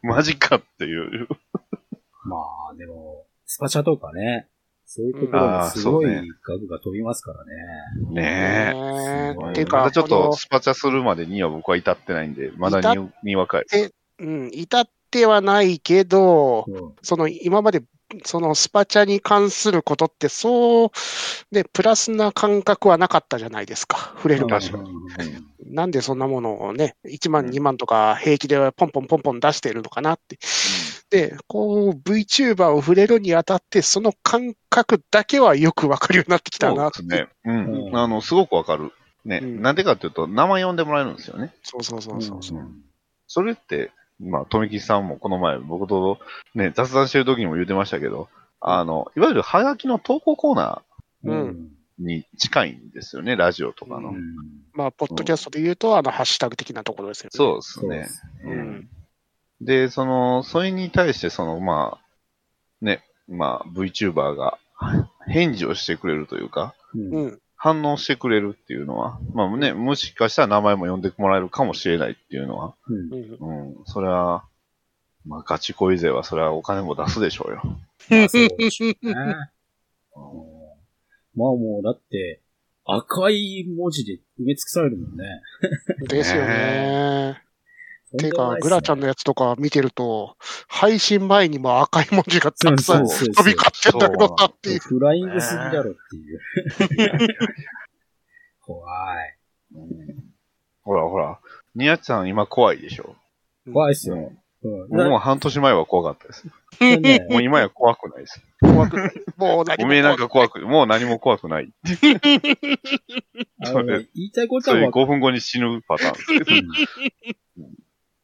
[0.04, 1.28] マジかっていう。
[2.26, 2.38] ま
[2.72, 4.48] あ、でも、スパチャとかね、
[4.92, 6.06] そういうところにすごい
[6.42, 7.52] 額が飛びますからね。
[8.10, 8.74] ねえ。
[8.74, 13.94] ねすごいていうか、まだちょっことのスパチャするまでには僕は至ってないんで、まだににわかいです。
[14.18, 17.84] うん、至ってはないけど、うんその今まで、
[18.26, 20.90] そのスパチャに関することって、そう、
[21.52, 24.80] ね、プラスな感覚はなかったじゃないですか、触れる場所。
[24.80, 24.86] うん
[25.70, 30.38] なんでそんなものをね、1万、うん2万とか平気でポンポンポンポン出しているのかなって。
[31.10, 37.28] で、こう、VTuber を触れるにあたって、その感覚だけはよくわかるようになってきたそうなですね。
[37.46, 37.88] うん。
[37.88, 38.92] うんあの、すごくわかる。
[39.26, 39.40] ね。
[39.42, 41.54] うんなんでかっていうと、名前呼んでもらえるんですよね。
[41.64, 42.60] そうそうそうそうそう。
[42.60, 42.84] うん
[43.32, 46.18] それって、まあ、富木さんもこの前、僕と
[46.56, 48.28] ね、雑談してる時にも言ってましたけど、
[48.60, 50.82] あの、いわゆるハガキの投稿コーナ
[51.24, 54.10] うんーに近いんですよね、ラジオとかの。
[54.10, 54.36] うん
[54.74, 57.32] まあ、ポッドキャストで言うと、あの、ハッシュタグ的なところですよね。
[57.34, 58.08] そうですね
[58.42, 58.90] そうんん。
[59.62, 64.58] で、その、それに対して、その、まあ、ね、まあ、VTuber が
[65.28, 67.42] 返事をしてくれるというか、うんうん。
[67.62, 73.76] 反応してくれるっていうのは、まあね、もしかしたら名前も呼んでもらえるかもしれないっていうのは、うんうん。
[73.78, 74.46] うん、それは、
[75.26, 77.62] まあ、ガチ恋勢はそれはお金も出すでしょうよ。
[78.10, 79.14] まあそうでしょうね。
[80.16, 80.59] うん
[81.40, 82.42] まあもう、だって、
[82.86, 85.42] 赤い文字で埋め尽くされるもんね。
[86.10, 87.42] ですよね。
[88.18, 90.36] てか、グラちゃんのややつとか見てると、
[90.68, 94.80] 配信前にも赤い文字がたくさん飛び交ってんだけどなっていう。
[94.80, 96.40] フライングすぎだろっていう。
[98.60, 98.88] 怖
[99.24, 99.38] い。
[99.76, 100.30] うん
[100.82, 101.40] ほらほら、
[101.76, 103.16] ニヤちゃん今怖いでしょ。
[103.72, 104.16] 怖いっすよ。
[104.16, 105.16] もうん。
[105.16, 106.48] う半年前は怖かったです。
[107.30, 108.42] もう今や怖くないです。
[108.62, 109.12] 怖くない。
[109.38, 111.72] もう何も おめえなんか怖く、もう何も怖くない。
[113.66, 116.46] あのね言いたいことそういうはわか5分後に死ぬパターンですけど。
[117.58, 117.80] うん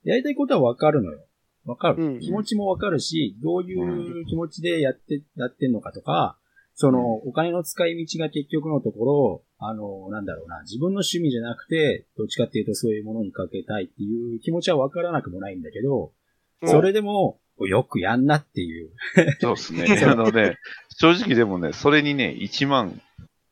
[0.06, 1.20] やりたいことはわかるのよ。
[1.66, 6.38] わかる、うん気持ちもわかるし、どういう気持ちでやって、やってんのかとか、
[6.76, 16.12] その、お金の使い道が結局のところ、あの、なんだろうな、自分の趣味じゃなくて、どっちかっていうとそういうものにかけたいっていう気持ちはわからなくもないんだけど、
[16.68, 18.92] それでも、よくやんなっていう。
[19.40, 19.86] そうですね。
[20.06, 20.58] あのね、
[20.90, 23.02] 正直でもね、それにね、1万、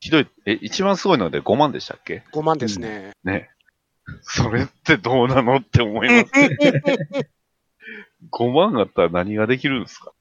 [0.00, 3.12] ひどい、え、一番すごいので5万でしたっけ？5万ですね。
[3.24, 3.50] ね。
[4.20, 6.50] それってどうなのって思いますね。
[8.30, 10.12] 5万あったら何ができるんですか、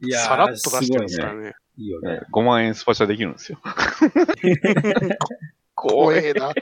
[0.00, 1.54] いやーさらっと出してますからね。
[1.76, 2.20] いいよね。
[2.32, 3.58] ?5 万円スパチャできるんですよ。
[5.74, 6.52] 怖えな。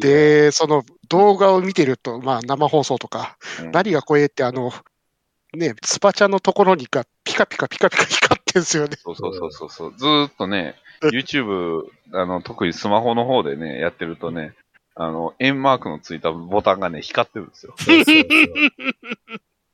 [0.00, 4.72] で、その動画を見てると、まあ生放送とか、うん何が怖えって、あの、
[5.52, 8.96] ね、スパチャのところにがピカピカピカピカ光ってんすよね。
[9.02, 9.94] そうそうそうそう。
[9.96, 14.54] ずーっとね、YouTube、あの、特にスマホの方でね、やってるとね、
[14.96, 17.74] あの、円マークのついたボタンがね、光ってるんですよ。
[17.78, 18.26] そうそうそう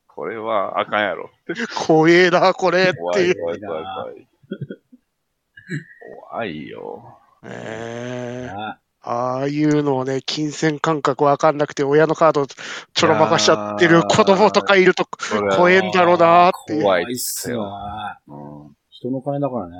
[0.06, 1.30] これはあかんやろ。
[1.86, 3.40] 怖えな、これっていう。
[3.40, 4.26] 怖い怖い怖い怖い。
[6.28, 7.18] 怖いよ。
[7.44, 15.06] ええあああいうのをね、金銭感覚わかんなくて、親のカードちょろまかしちゃってる子供とかいると、
[15.56, 16.82] 怖えんだろうなーっていう。
[16.82, 18.18] 怖いっすわ。
[18.28, 18.76] うん。
[18.90, 19.76] 人の金だからね。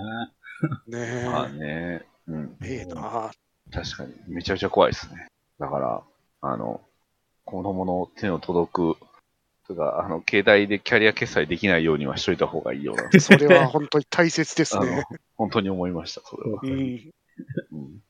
[0.89, 2.07] ねまあね。
[2.29, 2.57] うん。
[2.63, 2.87] え。
[2.87, 3.31] ええな。
[3.71, 4.15] 確かに。
[4.29, 5.27] めちゃめちゃ怖いですね。
[5.59, 6.03] だから、
[6.41, 6.81] あの、
[7.45, 8.97] 子供の手の届く、
[9.69, 15.05] とか、あの、携帯でキャリア決済できないようにはしといた方がいいような、それは本当に大切ですあのね。、
[15.37, 16.61] 本当に思いました、それは。
[16.63, 17.13] うん。
[17.73, 18.01] うん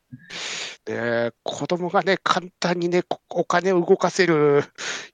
[0.85, 4.64] で、子供がね、簡単にね、こお金を動かせる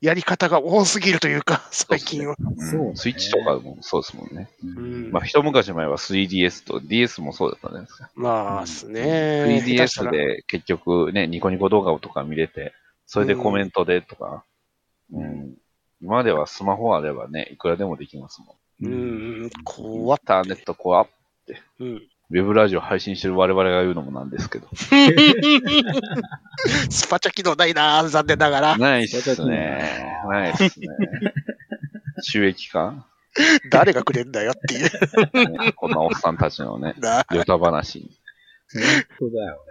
[0.00, 2.36] やり方が多すぎるというか、最近は。
[2.58, 4.48] そうねスイッチとかもそうですもんね。
[4.64, 8.10] ううんんまあ、一昔前は 3DS と DS もそうだったじゃないですか。
[8.14, 9.60] まあっすね。
[9.60, 12.72] 下手した 3DS らで結局ね、ニコニコ動画とか見れて、
[13.06, 14.44] それでコメントでとか、
[15.12, 15.54] うん。
[16.00, 18.56] 今まではスマホあればね、いくらでもできますもん。
[18.86, 20.26] うん、イ怖っン。
[20.26, 21.10] ターネットこうアップ
[21.80, 22.08] うん。
[22.30, 24.66] ウェブラジオ配信してる我々が言うのもなんですけど。
[26.90, 28.76] スパチャ機能ないな、残念ながら。
[28.76, 30.18] ないっすね。
[30.28, 30.88] ないっすね。
[32.22, 33.06] 収益化、
[33.70, 35.58] 誰がくれんだよっていう。
[35.58, 38.10] ねこんなおっさんたちのね、 なヨタ話に。
[39.20, 39.62] 本当だよ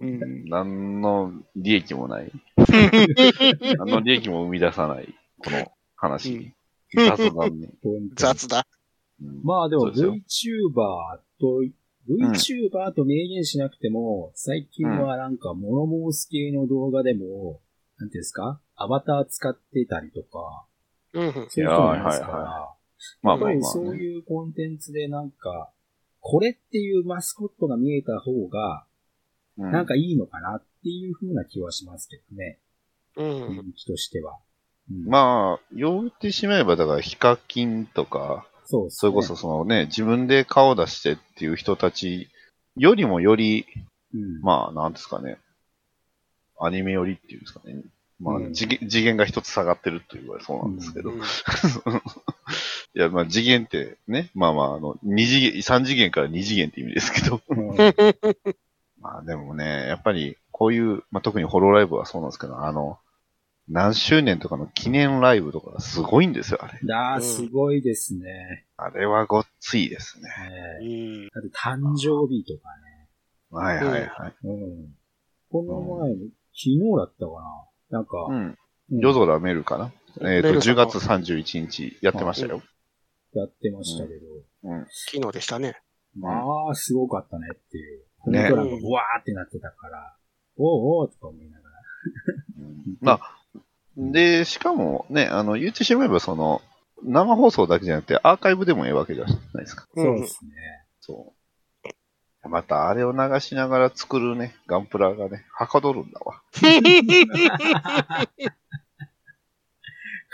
[0.00, 0.44] うん。
[0.46, 2.32] 何の利益もない。
[3.78, 6.52] 何の利益も生み出さない、この話に。
[6.94, 7.68] 雑談ね。
[8.16, 8.58] 雑だ。
[8.58, 10.18] うんまあでも VTuber
[11.38, 11.62] と、
[12.08, 17.60] VTuber と明言しなくても、最近はなんか物申す系の動画でも、
[17.98, 18.60] なんていうんですか？
[18.74, 20.66] アバター使ってたりとか、
[21.12, 21.32] うん。
[21.32, 22.74] そういう人もいますから、
[23.22, 23.96] まあぱりそう。
[23.96, 25.70] いうコンテンツでなんか、
[26.20, 28.86] これっていうマスコットが見えた方が、
[29.58, 32.58] うんなんかいいのかなっていう風な気はしますけどね。
[33.16, 33.54] うん。
[33.54, 34.38] 人気としては。
[34.90, 42.30] うんまあ、言ってしまえば、だから、ヒカキンとか、そうねそれこそそのね、自分で顔出してっていう人たち
[42.74, 43.66] よりもより、
[44.14, 45.36] うんまあ、なんですかね、
[46.58, 47.82] アニメ寄りっていうんですかね。
[48.18, 51.10] まあ、うん次元次元が一つ下がってると言われそうなんですけど。
[51.10, 51.20] うん
[52.94, 57.42] いや、まあ、次元ってね、まあまあ、あの、二次元、三次元から二次元って意味ですけど。
[57.48, 57.76] うん
[59.00, 62.98] まあでもね、やっぱりこういう、まあ特にホローライブはそうなんですけど、あの、
[63.72, 66.78] 何周年とかの記念ライブとかがすごいんですよ、あれ。
[66.84, 68.66] だー、うんすごいですね。
[68.76, 70.28] あれはごっついですね。
[70.82, 71.24] えうん。
[71.24, 72.68] えだって誕生日とか
[73.52, 74.00] はいはいはい。
[74.00, 74.06] ね。
[74.44, 74.94] うん。
[75.50, 77.32] この前、昨日だったか
[77.90, 78.36] ななんか、うん。
[78.36, 78.58] うん
[78.88, 82.60] 夜空メルかなえっ、と、10メルさんの月31日やってましたよ。
[83.32, 84.26] やってましたけど、
[84.64, 84.86] うん。
[84.90, 85.80] 昨日でしたね。
[86.14, 88.04] まあ、すごかったねっていう。
[88.18, 90.16] コねメント欄がうわーってなってたから、
[90.58, 91.74] おうおうとか思いながら。
[92.58, 93.41] うんまあ、
[93.96, 96.62] で、しかもね、あの、言ってしまえばその、
[97.04, 99.86] 生放送だけじゃなくてアーカイブでもええわけじゃないですか。
[99.94, 100.50] うんそうですね。
[101.00, 101.32] そ
[102.44, 102.48] う。
[102.48, 106.42] また、あれを流しながら作るね、ガンプラがね、はかどるんだわ。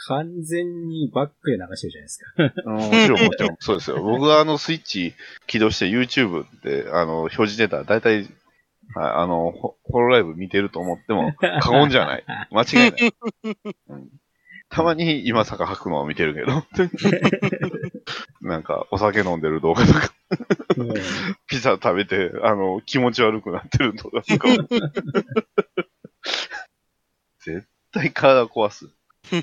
[0.06, 2.24] 完全にバックで流してるじゃないですか。
[2.64, 4.02] うんもちろんもちろん、そうですよ。
[4.02, 5.14] 僕があのスイッチ
[5.46, 8.26] 起動して YouTube で、あの、表示出たら大体、
[8.94, 12.24] はい、あの、ホホロライブ見てると思っても過言じゃない。
[12.50, 13.14] 間違いない。
[13.88, 14.08] うん
[14.70, 16.62] たまに今坂吐くのを見てるけど。
[18.46, 20.12] なんか、お酒飲んでる動画とか、
[20.76, 20.94] うん
[21.46, 24.48] ピザ食べて、あの、気持ち悪くなってる動画とか。
[27.40, 28.94] 絶対体壊す。
[29.32, 29.40] ね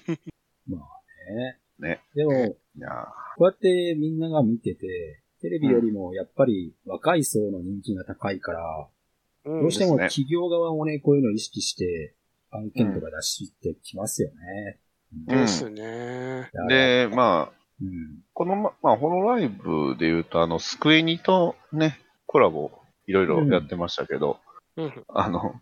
[1.79, 2.01] ね。
[2.13, 2.31] でも、
[2.75, 2.89] いや
[3.37, 8.87] こうやってみんなが見てて、テレビよりもやっぱり若い層の人気が高いから、
[9.45, 12.15] どどうしても企業側もね、こういうのを意識して、
[12.51, 14.79] 案件とか出してきますよね。
[15.27, 16.49] うんですね。
[16.53, 18.19] ーで、まあ、うん。
[18.33, 22.71] このま、まあ、ホロライブで言うと、あの、スクエニとね、コラボ、
[23.07, 24.39] いろいろやってましたけど、
[24.77, 25.05] うん。
[25.09, 25.61] あの、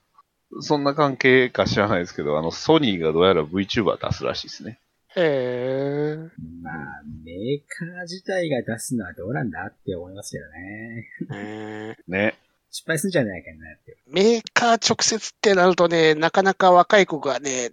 [0.62, 4.80] そんな関係か知らないですけど、あの、ソニーがどうやら VTuber 出すらしいですね。
[5.16, 6.18] へえ。
[6.62, 11.98] まあ、メーカー自体が出すのはどうなんだって思いますけどね。
[11.98, 12.36] ねね。
[12.74, 13.98] 失失敗するんじゃないかなって。
[14.08, 17.70] メーカー直接ってなるとね、なかなか若い子がね、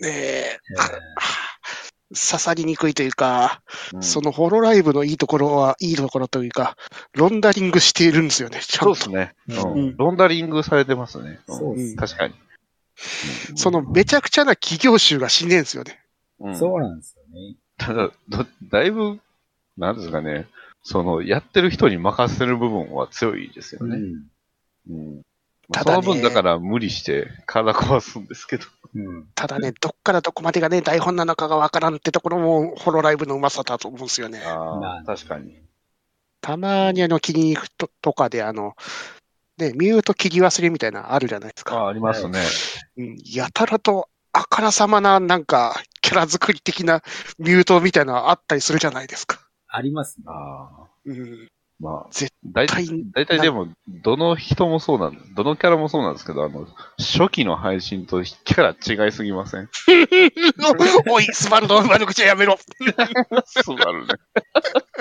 [0.00, 0.58] ねえ
[2.14, 3.62] 刺さりにくいというか、
[3.94, 6.76] うんそのホロライブのいいところは、いいところというか、
[7.14, 8.94] ロンダリングしているんですよね、ちゃんと。
[8.94, 9.34] そうですね。
[9.48, 9.96] うんうん。
[9.96, 11.40] ロンダリングされてますね。
[11.48, 11.96] うんそうですね。
[11.96, 12.34] 確かに。
[13.56, 15.98] そのめちゃくちゃな企業集が死ねんすよね。
[16.40, 17.56] うんそうなんですよね。
[17.78, 19.18] ただ、どだいぶ、
[19.78, 20.46] なんですかね、
[20.82, 23.96] その、やってる人に任せる部分は強いですよね。
[23.96, 24.31] うん。
[24.88, 25.22] うん。
[25.68, 28.64] まあただねその分だから無理して体壊すんですけど。
[28.94, 29.28] うん。
[29.34, 34.40] ただね、どっからどこまでがね、台本なのかがわからんってところも、ホロライブのうまさだと思うんですよね。
[34.44, 35.56] ああ、まあ確かに。。
[36.42, 38.74] たまにあの、切りに行くととかで、あの、
[39.58, 41.76] ね、ミュート切り忘れみたいなのあるじゃないですか。
[41.76, 42.40] ああ、ありますね。
[42.98, 47.02] うん、やたらと、あからさまな、なんか、キャラ作り的な
[47.38, 49.40] ミュートみたいなのあったりするじゃないですか。
[49.68, 50.24] ありますね。
[50.26, 50.88] ああ。
[51.06, 51.48] うん。
[51.82, 59.68] まあ、絶大体、大体でも、どの人もそうなんどのキャラもそうなんですけど、あの、初期の配信とキャラ違いすぎません？
[61.10, 62.56] おい、スバルの悪口はやめろ。
[63.44, 64.14] スバルね。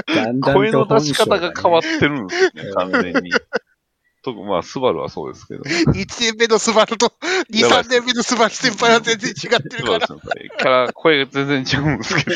[0.07, 3.31] だんだんと声の出し方が変わってるんですねう、ん完全に。
[4.23, 5.61] とまあ、スバルはそうですけど。
[5.61, 7.13] 1年目のスバルと
[7.51, 10.07] 2、やばい3年目のスバル先輩は全然違ってるから。
[10.07, 10.49] そうですね。
[10.57, 12.35] キャラ、声が全然違うんですけど。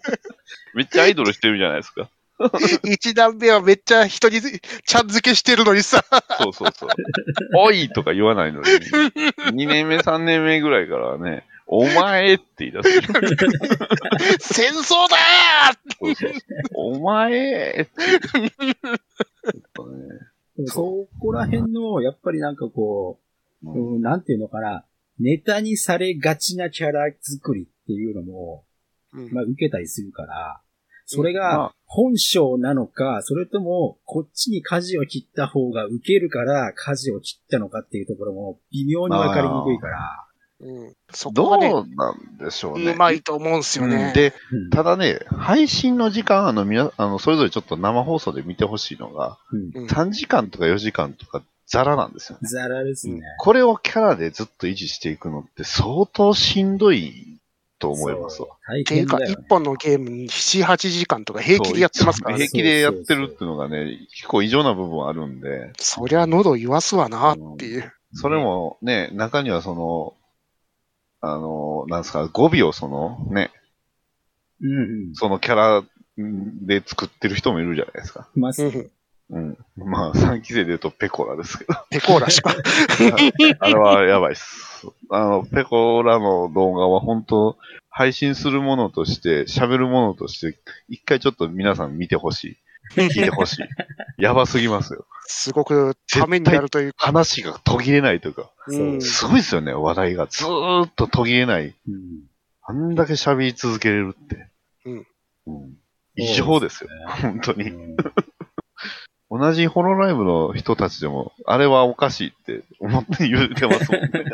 [0.72, 2.08] めっちゃアイドルしてるじゃないですか。
[2.84, 6.04] 1段目はめっちゃ人にちゃん付けしてるのにさ、
[6.38, 6.88] そうそうそう。
[7.56, 12.90] おいとか言わないのに、2年目、3年目ぐらいからはね、お前って言い出す。
[14.38, 15.16] 戦争だ
[15.98, 16.32] そうそう。
[16.74, 17.88] お前
[20.66, 23.18] そこら辺の、やっぱりなんかこ
[23.64, 23.94] う、うん。
[23.96, 24.84] うん、なんていうのかな、
[25.18, 30.60] ネタにされがちなキャラ作りっていうのも、ーまあ受けたりするから、
[31.06, 40.22] それまがあ本性なのか、それともこっちに舵を切った方が受けるから舵を切ったのかっていうところも微妙にわかりにくいから。
[40.58, 42.92] うん、そこどはね、うなんでしょうね。
[42.92, 44.06] うまいと思うんすよね。
[44.06, 52.48] うんで、うんただね、配信の時間、あの、みな、あの、それぞれちょっと生放送で見てほしいのが、うんうん3時間とか4時間とかザラなんですよね。
[52.48, 53.20] ザラですね。
[53.38, 57.35] これをキャラでずっと維持していくのって相当しんどい
[57.78, 58.48] と思いますわ。
[58.80, 62.46] っていうか、変だよ、1本のゲームに7、8時間とか平気でやってますからね。
[62.46, 67.92] 平気でやってるっていうのがね、結構異常な部分あるんで、そりゃ喉言わすわなっていう。
[68.12, 70.14] それもね、中にはその、
[71.20, 73.50] あの、なんですか、語尾をその、ね、
[74.60, 75.14] うんうん。
[75.14, 75.84] そのキャラ
[76.16, 78.28] で作ってる人もいるじゃないですか。
[78.36, 78.68] いますね。
[78.68, 78.90] うん
[79.30, 79.58] うん。
[79.76, 81.74] まあ、3期生で言うとペコラですけど。
[81.90, 82.54] ペコーラしか。
[83.60, 84.86] あれはやばいっす。
[85.10, 87.56] あの、ペコラの動画は本当、
[87.90, 90.58] 配信するものとして、喋るものとして、
[90.88, 92.56] 一回ちょっと皆さん見てほしい。
[92.94, 93.64] 聞いてほしい。
[94.22, 95.06] やばすぎますよ。
[95.26, 97.06] すごくためになるというか。
[97.06, 100.26] 話が途切れないというか、うんすごいですよね、話題が。
[100.28, 101.74] ずーっと途切れない。
[101.88, 102.26] うん。
[102.62, 104.48] あんだけ喋り続けれるって。
[104.84, 105.06] うん
[105.46, 105.76] うん
[106.18, 106.90] 異常ですよ。
[107.20, 107.70] 本当に。
[107.70, 107.96] うん
[109.30, 114.08] 同じホロライブの人たちでも、あれはおかしいって思って言ってますもんね。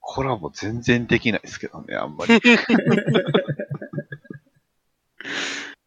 [0.00, 2.40] コラボ全然できないですけどね、あんまり。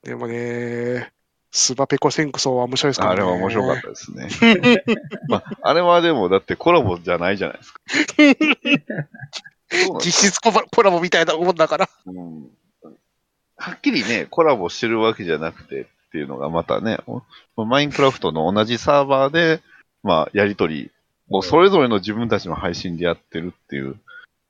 [0.03, 1.11] でもね、
[1.51, 3.21] スバペコ戦争は面白いですからね。
[3.21, 4.27] あれは面白かったですね。
[5.27, 7.79] まあ、あれはでも、だってコラボじゃないじゃないですか。
[10.03, 11.89] 実質コラコラボみたいなもんだから。
[12.05, 12.49] うん
[13.61, 16.97] はっきりね、コラボしてるわけじゃなくてっていうのがまたね、
[17.55, 19.61] おマインクラフトの同じサーバーで、
[20.03, 20.91] まあ、やりとり
[21.29, 23.95] をそれぞれの自分たちの配信でやってるっていう、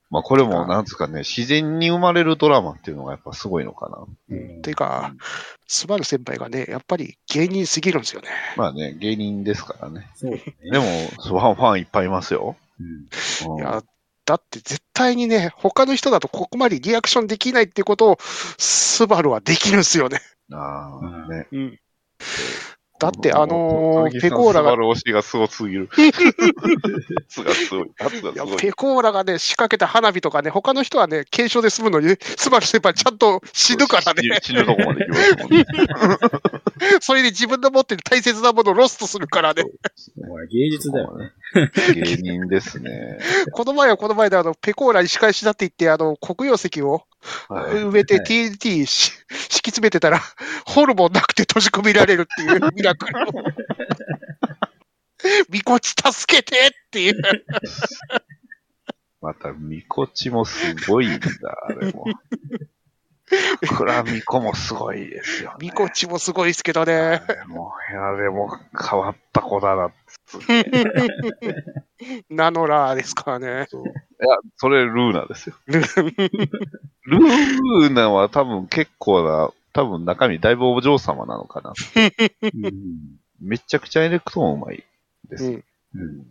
[0.09, 3.97] まあ、これも、なんですかね、自然に生まれるドラマっていうのがやっぱすごいのかな。
[4.29, 5.13] うんていうか、
[5.67, 8.27] スバル先輩がね、やっぱり芸人すぎるんですよね。
[8.57, 10.09] まあね、芸人ですからね。
[10.15, 10.43] そうね。
[10.69, 12.57] でも、ファン、ファンいっぱいいますよ。
[12.79, 13.83] うんうんいや、
[14.25, 20.19] だって絶対にね、他の人だとここまでリアクションできないってことを、スバルはできるんですよね。
[20.53, 21.47] ああ、ね。
[21.51, 21.79] うん。
[23.01, 25.89] だって、あのーペコーラが、推しがすごすぎる。
[27.27, 27.91] 圧がすごい。
[27.99, 28.57] 圧がすごい。
[28.57, 34.21] ペコーラがね、仕掛けた花火とかね、他の人はね、軽傷で済むのに、スバル先輩ちゃんと死ぬからね。
[34.43, 35.65] 死ぬとこまで行きますもんね。
[37.01, 39.63] それで自分の持ってる大切なものをロストするからね。
[40.51, 41.31] 芸術だよね。
[41.95, 43.17] 芸人ですね。
[43.51, 47.10] この前はこの前で、あの、ペコーラに仕返しだって言って、あの、黒曜石をはい
[47.49, 49.11] 埋めてはい TNT し
[49.61, 50.21] 敷き詰めてたら、
[50.65, 53.31] ホルモンなくて閉じ込められるっていう ミラクルを。
[55.49, 57.21] みこち助けてっていう。
[59.21, 61.27] また、みこちもすごいんだ、
[61.67, 62.05] あれも。
[63.77, 65.57] クラミコもすごいですよ、ね。
[65.59, 67.21] みこちもすごいですけどね。
[67.47, 68.57] もう、いや、でも
[68.89, 69.91] 変わった子だな。
[72.29, 73.65] ナノラーですからね。
[73.69, 73.93] そういや、
[74.57, 75.55] それルーナですよ。
[75.67, 81.73] ル ルーナは多分結構な、多分中身だいぶお嬢様なのかな。
[82.41, 82.71] うん。
[83.39, 84.83] めちゃくちゃエレクトーンうまい
[85.29, 85.45] です。
[85.45, 85.63] うん
[85.95, 86.25] うん。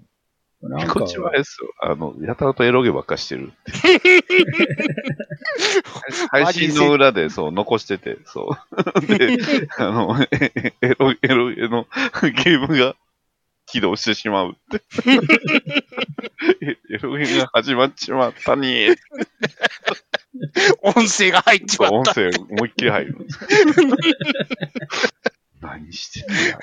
[0.88, 1.72] こちはあれですよ。
[1.80, 3.54] あの、やたらとエロゲばっかしてる。
[6.30, 8.76] 配信の裏でそう残してて、そう。
[9.06, 9.38] で、
[9.78, 11.86] あの、えエロ、エロゲの
[12.44, 12.94] ゲームが
[13.70, 14.82] 起動してしまうって。
[16.62, 18.88] えエロゲが始まっちまったに
[20.82, 22.14] 音声が入っちそう、音まった。
[22.14, 23.26] 声思いっきり入る
[25.60, 26.58] 何してんだよ。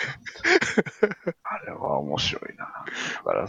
[1.43, 2.65] あれは面白いな。
[2.65, 3.47] だから、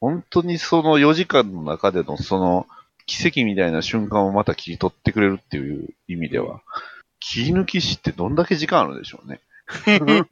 [0.00, 2.66] 本当にその4時間の中でのその
[3.06, 6.60] 奇跡みたいな瞬間をまた切り取ってくれるっていう意味では、
[7.20, 9.40] 切り抜き師ってどんだけ時間あるんでしょうね。
[9.86, 10.24] 1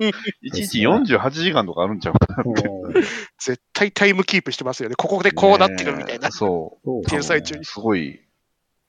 [0.53, 2.69] 日48時間とかあるんちゃうかなって。
[2.69, 3.05] うん
[3.41, 4.97] 絶対タイムキープしてますよね。
[4.97, 6.33] ここでこうなってるみたいなね。
[6.33, 6.85] そう。
[6.85, 8.19] そう天才中にすごい、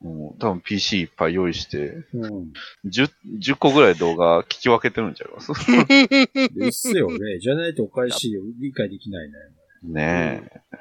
[0.02, 2.52] もう多分 PC いっぱい用意して、うん。
[2.86, 5.52] 10, 10個ぐらい動画聞き分けてるんちゃいます？
[6.58, 7.40] ですよね。
[7.40, 8.42] じゃないとおかしいよ。
[8.60, 9.36] 理解できないね。
[9.84, 10.78] ねえ。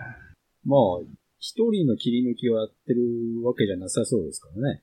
[0.65, 1.05] まあ、
[1.39, 3.03] 一人の切り抜きをやってる
[3.45, 4.83] わけじゃなさそうですからね。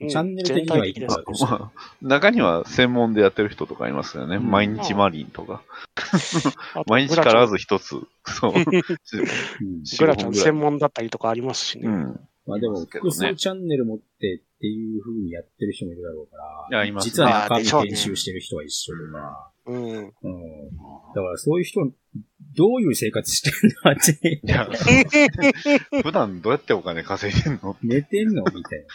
[0.00, 1.70] うんチャンネル的にはいいまあ、
[2.00, 4.36] 中には専門でやってる人とかいますよね。
[4.36, 5.62] うん毎日マリンとか。
[6.86, 7.96] 毎日必ず一つ。
[8.24, 8.54] そう。
[8.54, 8.64] うん。
[9.98, 11.88] グラちゃん専門だったりとかありますしね。
[11.88, 12.20] うん。
[12.46, 16.36] まあでも、複数チャンネル持ってっていう風にやってる人もいるだろうか
[16.70, 16.78] ら。
[16.78, 19.50] いやいますね実は中身編集してる人は一緒とか。
[19.70, 19.84] うん。
[19.86, 20.02] うん。
[20.02, 20.12] だ
[21.14, 21.80] からそういう人、
[22.56, 23.92] どういう生活してんの？
[23.92, 24.40] って。
[24.42, 24.68] いや、
[26.02, 27.76] 普段どうやってお金稼いでんの？
[27.82, 28.42] 寝てんの？
[28.44, 28.86] みたいな。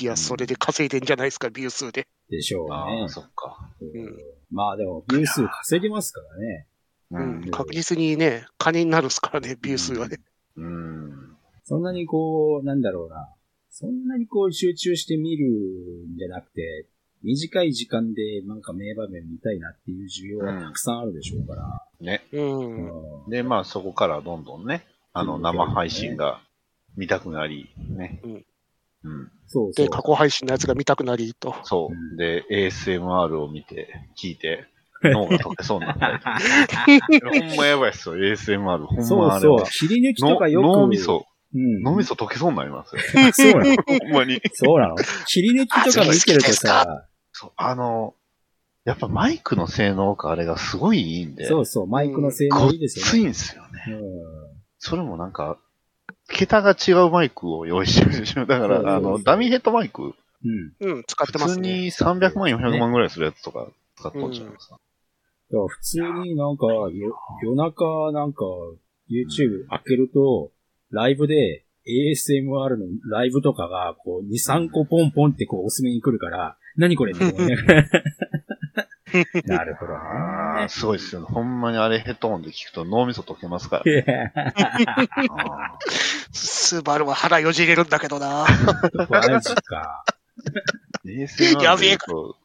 [0.00, 2.08] いや、それで稼いでんじゃないですか、ビュー数で。
[2.30, 3.08] でしょうあねあ、。
[3.08, 3.70] そっか。
[3.80, 4.08] うんん
[4.50, 6.68] まあでも、ビュー数稼ぎますからね。
[7.10, 7.50] ううんん。
[7.50, 10.18] 確実にね、金になるっすからね、ビュー数はね。
[10.56, 11.36] うん。
[11.64, 13.34] そんなにこう、なんだろうな。
[13.70, 16.88] そんなにこう集中して見るんじゃなくて、
[17.24, 21.86] 短い時間でなんか名場面見たいなっていう需要はたくさんあるでしょうから。
[22.00, 22.24] ね。
[22.32, 23.24] うん。
[23.24, 26.40] うんで、まあそこからどんどんね、あの、生配信が
[26.96, 28.20] 見たくなり、ね。
[28.24, 28.32] うん。
[28.32, 29.30] うん。
[29.46, 29.86] そうそう。
[29.86, 31.54] で、過去配信のやつが見たくなりと。
[31.64, 32.14] そうう。
[32.14, 33.88] んで、ASMR を見て、
[34.20, 34.66] 聞いて、
[35.04, 37.30] 脳が溶けそうになったりとか。
[37.30, 38.84] ほんまやばいっすよ、ASMR。
[38.84, 39.64] ほんそうそうまあれは。。
[39.68, 40.62] 切り抜きとかよく。
[40.64, 41.82] の脳みそ、うん。
[41.82, 43.02] 脳みそ溶けそうになりますよ。
[43.28, 44.40] あそうなの ほんまに。
[44.52, 44.96] そうなの
[45.26, 47.08] 切り抜きとか見てるとさ、
[47.42, 48.14] そう、あの、
[48.84, 53.10] やっぱマイクの性能かあれがすごいいいんで、そうそう、マイクの性能いいですよね。
[53.10, 53.70] ついんですよね。
[53.88, 54.52] うん
[54.84, 55.58] それもなんか、
[56.28, 58.46] 桁が違うマイクを用意してるでしょ。
[58.46, 60.02] だから、あの、ダミーヘッドマイク、
[60.82, 60.94] うん。
[60.94, 61.88] うん、使ってますね。
[61.88, 64.74] 普通に300万、400万ぐらいするやつとか使っとんちゃいますか。
[64.74, 66.90] だから普通になんか、よ
[67.44, 68.44] 夜中なんか
[69.08, 70.50] YouTube 開けると、
[70.90, 77.12] ライブで ASMR のライブとかが、こう、2、3個ポンポンってこう、おすすめに来るから、何これ？
[79.44, 80.68] なるほどねあー。
[80.70, 81.26] すごいですよね。
[81.28, 83.92] ほんまにあれヘッドホンで聞くと脳みそ溶けますから。
[83.92, 84.04] いや
[85.38, 85.78] あ
[86.32, 88.46] スバルは腹よじれるんだけどな。
[89.10, 90.04] マジか。
[91.60, 91.96] やべえ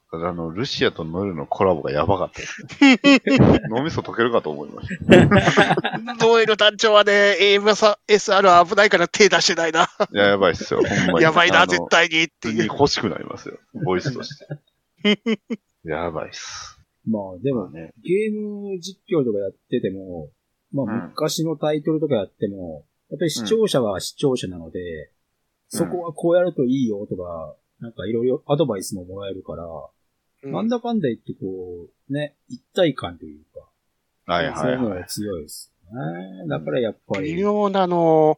[0.09, 2.63] あの、ルシアとノエルのコラボがやばかったです。
[3.69, 5.77] 脳みそ溶けるかと思いました。
[6.25, 9.89] ノエル団長はね、AMSR 危ないから手出してないな。
[10.13, 10.81] いや、やばいっすよ。
[10.81, 11.23] ほんまに。
[11.23, 12.65] やばいな、絶対にっていう。
[12.67, 13.59] 欲しくなりますよ。
[13.83, 14.29] ボイスとし
[15.03, 15.39] て。
[15.83, 16.79] やばいっす。
[17.05, 17.93] まあでも、ね。
[18.01, 20.29] ゲーム実況とかやってても、
[20.71, 25.11] まあうん昔のタイトルとかやっても、やっぱり視聴者は視聴者なので、
[25.67, 29.65] そこはこうやるといいよとか、なんかいろいろアドバイスももらえるから、
[30.43, 33.43] うんなんだかんだ言ってこう、ね、一体感という
[34.25, 35.09] か、はいそういうのがはいはい。
[35.09, 36.47] 強いですね。
[36.47, 38.37] だからやっぱ微り、妙なあの、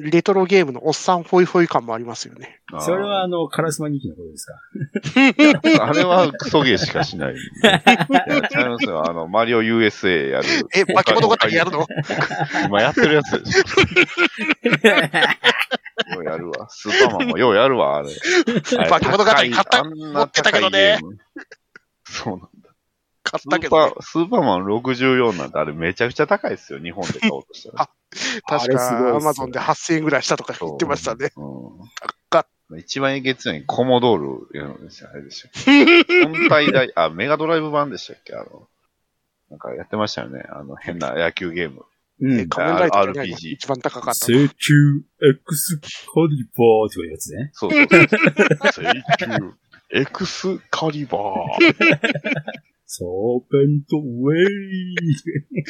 [0.00, 2.60] レトロゲームのおっさんホイホイ感もありますよね。
[2.80, 5.84] それはあの、カラスマニキのことですか？
[5.84, 7.34] あれはクソゲーしかしない。
[7.34, 9.10] いや、違いますよ。
[9.10, 10.46] あの、マリオ USA やる。
[10.72, 11.84] え、化け物語やるの？
[12.66, 13.60] 今やってるやつでしょ。
[16.14, 16.68] ようやるわ。
[16.70, 18.08] スーパーマンもようやるわ、あれ。
[18.88, 21.18] 化け物語買ったあんな持ってたけどね高いゲーム。
[22.04, 22.48] そうな。
[23.30, 26.78] 買っスーパたけどね、ー、スーパーマン64なんてあれめちゃくちゃ高いですよ。
[26.78, 27.88] 日本で買おうとしたら。
[28.48, 31.30] 確かアマゾンで8000円ぐらいしたとか言ってましたね。
[31.36, 31.88] うん。
[32.76, 34.18] 一番えげつないコモドー
[34.52, 35.08] ルやるんですよ。
[35.10, 35.50] あれですよ。
[36.28, 38.34] 本体代、あ、メガドライブ版でしたっけ？
[38.34, 38.68] あの、
[39.50, 40.44] なんかやってましたよね。
[40.50, 41.86] あの、変な野球ゲーム。
[42.20, 42.40] うん。
[42.40, 44.48] え仮面 RPG 一番高かった請の。
[44.48, 45.86] 求 X カ
[46.28, 47.50] リバーとかいうやつね。
[47.54, 48.84] そうそうそう。
[48.84, 49.54] 請求、
[49.90, 51.46] エクスカリバソ
[52.88, 54.96] ーペントウェイ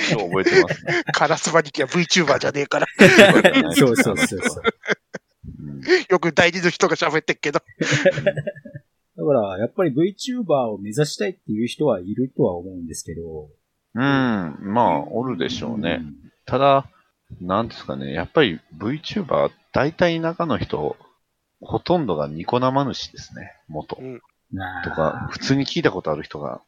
[0.06, 0.16] ー。
[0.16, 1.02] 覚えてますね。
[1.12, 2.86] カラスマニキは VTuber じゃねえから。
[3.74, 4.62] そうそうそうそう。
[5.60, 7.60] う んよく大事の人が喋ってっけど。
[9.18, 13.48] だから、やっぱり VTuber を目指したいっていう人はいるとは思うんですけど。
[13.94, 14.00] うん。
[14.00, 16.02] まあ、おるでしょうね。
[16.46, 16.88] ただ、
[17.40, 18.12] なんですかね。
[18.12, 20.96] やっぱり VTuber、大体中の人、
[21.60, 23.52] ほとんどがニコ生主ですね。
[23.66, 23.98] 元。
[24.00, 24.20] うん。
[24.84, 26.62] とか、普通に聞いたことある人が、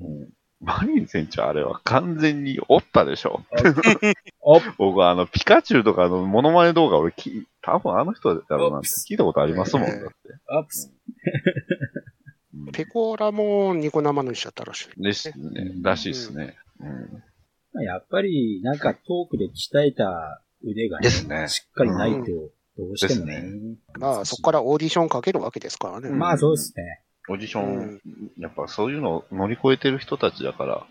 [0.00, 0.28] うんうん
[0.64, 3.42] マリン船長あれは完全におったでしょ。
[4.40, 10.06] お 僕はあの、ピカチュウとかのモノマネ動画俺き、多分あの人だろうなって聞いたことありますもんだって。
[10.48, 10.90] アップス。
[10.90, 15.02] うんペコーラもニコ生主だったらしい。
[15.02, 15.72] ですね。
[15.82, 16.56] らしいですね。
[16.78, 16.88] うん。
[17.72, 22.26] まあやっぱり、なんかトークで鍛えた腕がね、ですねしっかりないと、
[22.78, 23.42] どうしてもね。
[23.42, 23.48] で
[23.94, 26.10] すまあ、そこからオーディションかけるわけですからね。
[26.10, 27.02] まあそうですね。
[27.28, 28.00] オーディション、うん
[28.38, 30.86] やっぱそういうのを乗り越えてる人たちだから、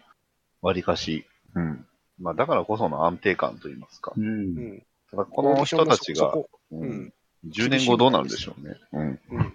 [0.62, 1.26] わりかし、
[1.56, 1.86] うん。
[2.20, 4.20] まあだからこその安定感といいますかう。。
[4.20, 4.84] うんん。
[5.12, 7.14] ただこの人たちが、ううんん、
[7.48, 8.76] 10年後どうなるんでしょうね。
[8.94, 9.20] うん。
[9.32, 9.54] うん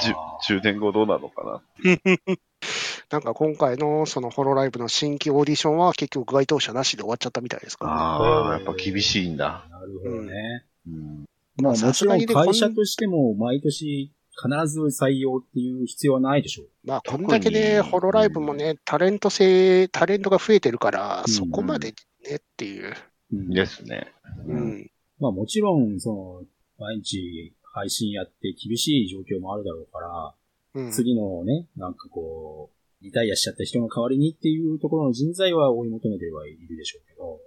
[0.00, 1.94] じゅ10年後どうなのかな。
[3.10, 9.66] なんか今回のそのホロライブの新規オーディションは結局該当者なしで終わっちゃったみたいですから、ああ、やっぱ厳しいんだ。
[9.70, 10.64] なるほどね。
[10.86, 11.24] うん。
[11.56, 16.66] まあもさちろんすがにねこん会社としても毎年必ず採用っていう必要はないでしょう。
[16.84, 21.94] まあこんだけね、ホロライブもね、タレント性、タレントが増えてるから、うんそこまで
[22.28, 22.94] ねっていう。
[23.32, 24.12] うんですね。
[24.46, 24.90] うん。
[25.18, 26.42] まあもちろん、その、
[26.78, 30.34] 毎日配信やって厳しい状況もあるだろうから、
[30.74, 30.92] うん。
[30.92, 37.40] 次のね、なんかこう、リタイアしちゃった人の代わりにっていうところの人材は追い求めてはいるでしょうけど、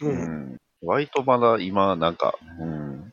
[0.00, 0.08] う。
[0.08, 0.60] うんん。
[0.82, 3.12] 割とまだ今、なんか、うん。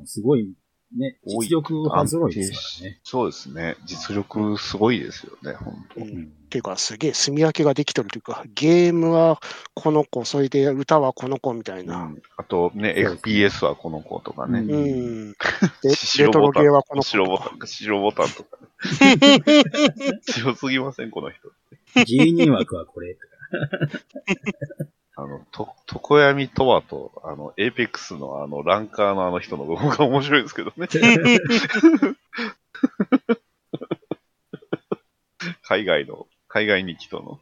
[0.00, 0.52] うん、すごい、
[0.96, 3.00] ね、多い実力派揃いですからね。
[3.04, 3.76] そうですね。
[3.84, 6.04] 実力すごいですよね、本当う。
[6.04, 9.40] うんんっていうか、すげえ住み分けができてるというか、ゲームは
[9.74, 12.12] この子、それで歌はこの子みたいな。
[12.36, 14.60] あとね、FPS はこの子とかね。
[14.60, 15.34] うん
[16.18, 18.58] レトロゲーはこの子白ボタン、白ボタンとか、
[20.26, 21.50] 強すぎません、この人。
[22.06, 23.26] 芸人枠はこれとか。
[25.22, 30.88] あの、と、床闇とはと、あの、エーペックスのあの、ランカーのあの人の動画面白いですけどね。
[35.62, 37.40] 海外の、海外に人の。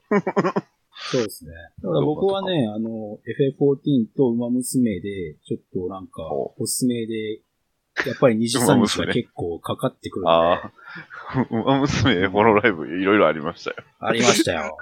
[1.11, 1.53] そうですね。
[1.83, 7.41] だから僕はね、あの、FF14 と馬娘で、ちょっとなんか、おおすすめで、
[8.07, 10.73] やっぱり23馬日が娘結構かかってくるんで、ああ、
[11.51, 13.77] 馬娘、ホロライブ、いろいろありましたよ。
[14.01, 14.77] ありましたよ。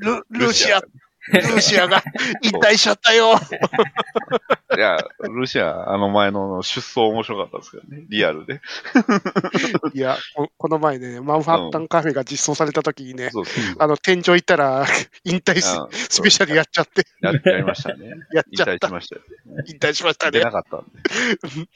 [0.00, 0.82] ルルルシア、
[1.28, 2.02] ルシアが
[2.42, 3.34] 引退しちゃったよ。
[4.76, 8.60] いや、ルシア、あの前の出走面白かったですけどね、リアルで。
[9.94, 13.76] いやこ、この前ね、マンハッタンカフェが実装された時にね、そうそう。
[13.78, 14.84] あの、店長行ったら、
[15.24, 18.08] 引退スペシャルやっちゃって、ややりましたね。
[18.32, 18.86] やっ引ちゃった。
[18.86, 19.22] 退しましたよ。
[19.66, 20.50] 引退しましたね出な。
[20.50, 21.68] かったんで。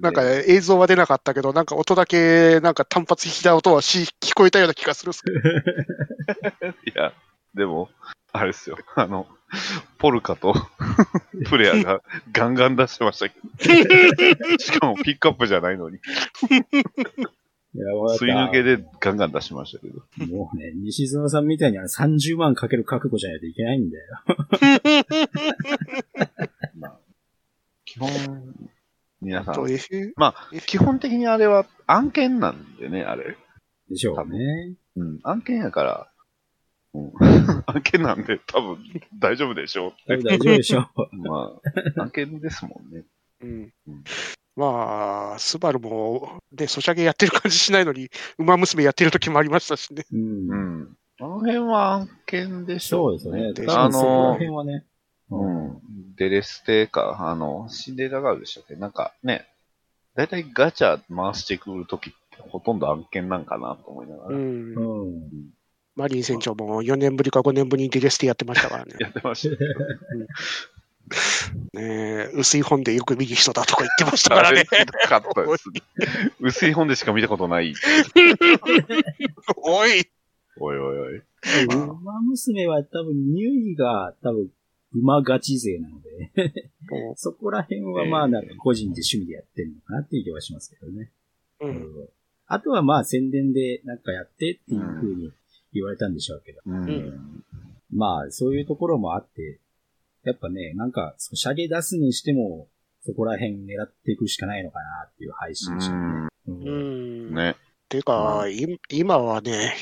[0.00, 5.22] なんか、ね、映像は出なかったけど、なんか音だけ、なんか単発弾いた音はし聞こえたような気がするっす。
[6.86, 7.12] いや、
[7.54, 7.90] でも、
[8.32, 8.76] あれですよ。
[8.94, 9.26] あの、
[9.98, 10.54] ポルカと
[11.48, 12.02] プレアが
[12.32, 14.58] ガンガン出してましたけど。
[14.58, 16.00] しかもピックアップじゃないのに、い
[17.78, 20.02] や、わかった吸い抜けでガンガン出しましたけど。
[20.26, 24.06] もうね、西園さんみたいにあの30万かける覚悟じゃないといけないんだよ。
[26.78, 26.98] まあ、
[27.84, 28.10] 基本、
[29.20, 33.36] 皆さん、そう F まあ、基本的にあれは案件なんでね、あれ。
[33.88, 34.74] でしょうね。
[34.96, 36.09] うん、案件やから、
[36.92, 37.12] うん、
[37.66, 38.78] 案件なんで多分
[39.18, 41.16] 大丈夫でしょう大丈夫でしょう。
[41.16, 41.60] ま
[41.96, 43.04] あ、案件ですもんね。
[43.42, 44.04] うんうん
[44.56, 50.04] まあ、スバルも、ね、ソシャゲやってる感じしないのに、馬娘やってる時もありましたしね。
[50.12, 50.16] う。
[50.16, 50.96] うんん。
[51.20, 53.66] あの辺は案件でしょそうですね。
[53.68, 54.84] あの辺はね。
[55.30, 55.80] うん。
[56.16, 58.74] デレステか、あの、シンデレラガールでしたっけ？
[58.74, 59.46] なんかね、
[60.14, 64.74] だいたいガチャ回してくるときってほとんど案件なんかなと思いながら、うん。
[64.74, 65.30] うん。
[66.00, 68.94] マリン船長も4年ぶりか5年ぶりにデレステやってましたからね。
[69.00, 69.70] やってましたけど。
[71.74, 75.82] ねえ薄い本でよく見る人だとか言ってましたからねかったですね。
[76.40, 77.74] 薄い本でしか見たことない。
[79.56, 80.08] おい
[80.58, 81.22] おいおいおい。
[81.64, 84.50] 馬娘は多分、ニュイが多分、
[84.94, 86.30] 馬ガチ勢なので、
[87.16, 91.10] そこら辺はまあなんか個人で趣味でやってるのかなっていう気はしますけどね。
[91.60, 91.66] う。
[91.66, 92.08] うんん
[92.52, 95.32] あとはまあ宣伝でなんかやってっていう風に
[95.72, 96.60] 言われたんでしょうけど。
[96.66, 96.84] うん。
[96.84, 97.44] ん
[97.92, 99.60] まあそういうところもあって、
[100.24, 102.68] やっぱね、なんか、ソシャゲ出すにしても、
[103.06, 106.70] そこら辺狙っていくしかないのかなっていう配信者、うんうんう
[107.30, 107.34] ん。
[107.34, 107.56] ね。
[107.88, 109.74] ていうか、い今はね、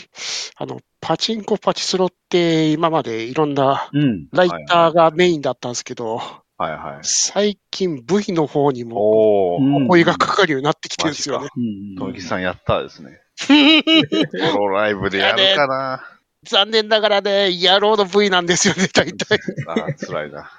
[0.56, 4.28] あの、パチンコパチスロって今までいろんなうん。
[4.32, 6.20] ライターがメインだったんですけど、
[6.58, 6.98] はいはい。
[7.02, 11.48] 最近 V の方にもお声がかかるようになってきてるんですよね。
[11.56, 11.60] う
[11.94, 13.20] んとめきさんやったですね。
[14.52, 16.18] ホロライブでやるかな。
[16.44, 19.38] 残念ながらね、野郎の V なんですよね、 大体。
[19.66, 20.50] あー辛いな。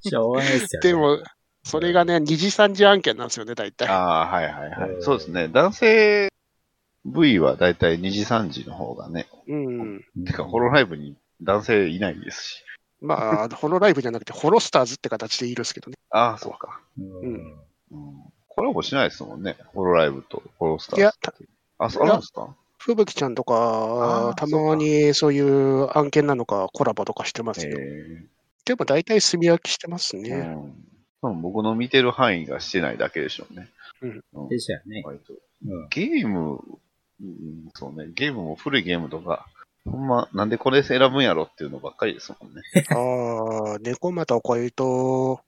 [0.00, 0.88] しょうがないですよね。
[0.88, 1.22] でも、
[1.64, 3.88] それがね、二次三次案件なんですよね、大体。
[3.88, 4.90] ああ、はいはいはい。
[4.90, 5.48] うんそうですね。
[5.48, 6.28] 男性
[7.04, 9.26] V はだいたい2時3時の方がね。
[9.46, 9.66] うん。
[10.16, 12.64] うんてか、ホロライブに男性いないですし。
[13.00, 15.96] まあ、ホロライブじゃなくて、ホロスターズって形でいいですけどね。
[16.10, 16.80] ああ、そうか。
[16.98, 17.54] うんうん
[17.92, 18.22] うん。
[18.48, 19.56] コラボしないですもんね。
[19.66, 21.00] ホロライブとホロスターズ。
[21.00, 21.12] いや、
[21.78, 22.54] あ、そうあるんですか？
[22.78, 28.24] ふぶきちゃんとかたまにそういう案件なのかコラボとかしてまえすけど、え
[28.64, 30.30] でも大体住み分けしてますうね。
[30.36, 30.74] ん。
[31.20, 33.68] 多分僕の見てる範囲がしてないだけでしょうね。
[34.02, 34.48] うんうん。
[34.48, 35.02] でしたよね。
[35.90, 36.60] ゲーム
[37.20, 38.12] うん、そうね。
[38.14, 39.46] ゲームも古いゲームとか、
[39.84, 42.62] ほんま、なんでこれ選ぶんやろっていうのばっかりですもんね。
[42.94, 45.40] ああ、猫又おかゆと、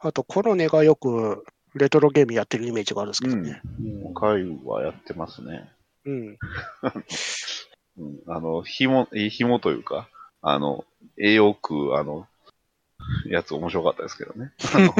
[0.00, 1.42] あとコロネがよく
[1.78, 3.60] レトロゲームやってるイメージがあるんですけどね。
[3.80, 5.70] うん回はやってますね。
[6.06, 6.38] うん。
[7.98, 10.08] うん、あの、紐、え紐というか、
[10.42, 10.84] あの、
[11.18, 12.26] 栄養区、あの、
[13.26, 14.52] やつ面白かったですけどね。
[14.74, 14.94] あの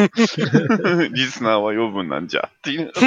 [1.09, 2.93] リスナーは余分なんじゃっていう。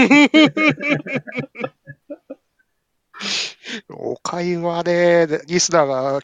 [3.90, 6.22] おかゆはね、リスナーが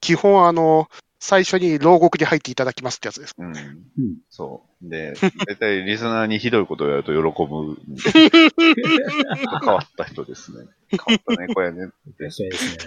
[0.00, 0.88] 基本あの、
[1.20, 3.34] 最初に牢獄に入っていただきますってやつです。
[3.38, 3.56] うん。
[3.56, 4.67] うんそう。
[4.82, 5.14] で、
[5.46, 7.76] 大体リスナーにひどいことをやると喜ぶ
[9.60, 10.66] 変わった人ですね。
[10.90, 12.30] 変わった猫やねって。
[12.30, 12.84] そうですね。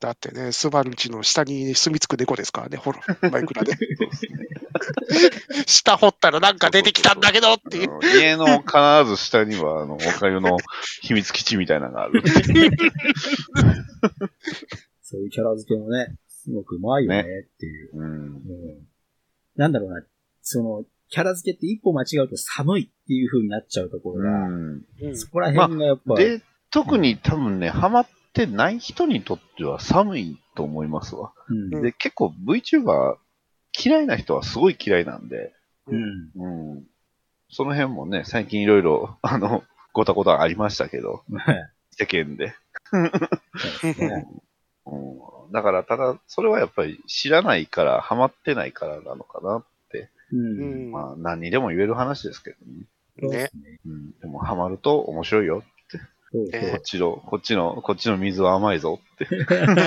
[0.00, 3.00] だってね、スバルんちの下に住み着く猫ですからね、ほら、
[3.30, 3.72] マイクラで。
[3.72, 3.78] ね。
[5.66, 7.98] 下掘ったらなんか出てきたんだけどっていう。
[8.16, 10.56] 家の必ず下には、あの、おかゆの
[11.02, 12.22] 秘密基地みたいなのがある。
[15.02, 17.24] そういうキャラ付けもね、すごくうまいよねっ
[17.58, 17.90] ていう。
[17.94, 18.04] うん。
[18.04, 18.88] うん
[19.58, 20.00] なんだろうな、
[20.50, 31.32] その、キャラ付けって一歩間違うと寒いっていう風になっちゃうところが、そこら辺がやっぱ、で、特に多分ね、ハマってない人にとっては寒いと思いますわ。
[31.48, 31.74] うん。
[31.74, 33.16] うんで、結構 VTuber
[33.78, 35.52] 嫌いな人はすごい嫌いなんで、
[35.86, 36.30] うん。
[36.36, 36.84] うん。
[37.50, 42.54] その辺もね、最近いろいろ、あの、ごたごたありましたけど、は い世間で。
[42.90, 42.98] そ
[44.86, 49.56] うん、だから、ただ、それはやっぱり知らないから、ハマってないからなのかな。
[49.56, 49.64] うん。
[50.32, 52.54] うんまあ、何にでも言える話ですけ
[53.20, 53.50] どね。
[53.50, 53.50] ね。
[53.86, 54.10] うん。
[54.20, 55.64] でも、ハマると面白いよ。
[56.30, 59.26] そうそうえこっちの、こっちの、こっちの水は甘いぞって。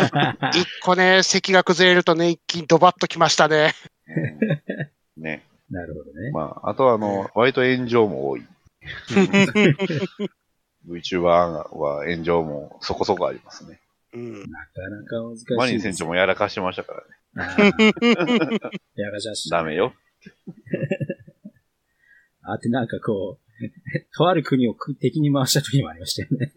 [0.58, 3.74] 一個ね、席が崩れるとね、一気にドバッときましたね。
[4.08, 5.46] うんね。
[5.70, 6.32] なるほどね。
[6.32, 8.46] まあ、あとは、あの、割と炎上も多い。
[10.88, 13.80] VTuber は炎上もそこそこありますね。
[14.14, 14.34] うん。
[14.34, 15.54] なかなか難しい。
[15.56, 17.72] マリン船長もやらかしてましたからね。
[18.96, 19.50] やがしゃし。
[19.50, 19.94] ダメよ。
[22.44, 23.52] あってなんかこう、
[24.18, 26.52] とある国を敵に回した時もありましたよね。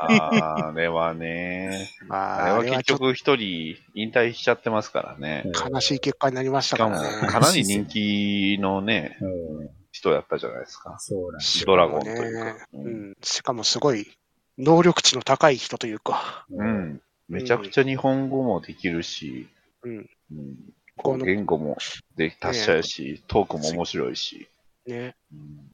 [0.00, 1.90] あれはね。
[2.08, 5.44] まあ、あれは結局一人引退しちゃってますからね。
[5.52, 7.28] と悲しい結果になりまししたかも、からね。
[7.28, 9.70] かなり人気のね、うん。
[9.92, 10.96] 人やったじゃないですか。
[10.98, 12.54] そうなんですドラゴンというかね。
[12.72, 13.16] うん。
[13.22, 14.06] しかもすごい、
[14.58, 16.46] 能力値の高い人というか。
[16.50, 16.56] よ。
[16.58, 16.64] う。
[16.64, 17.00] ん。
[17.28, 19.48] めちゃくちゃ日本語もできるし、
[19.84, 20.10] うん。
[20.32, 20.56] うん、
[20.96, 21.76] この言語も
[22.16, 24.48] で達者やし、トークも面白いし。
[24.86, 25.14] ね。
[25.32, 25.72] うん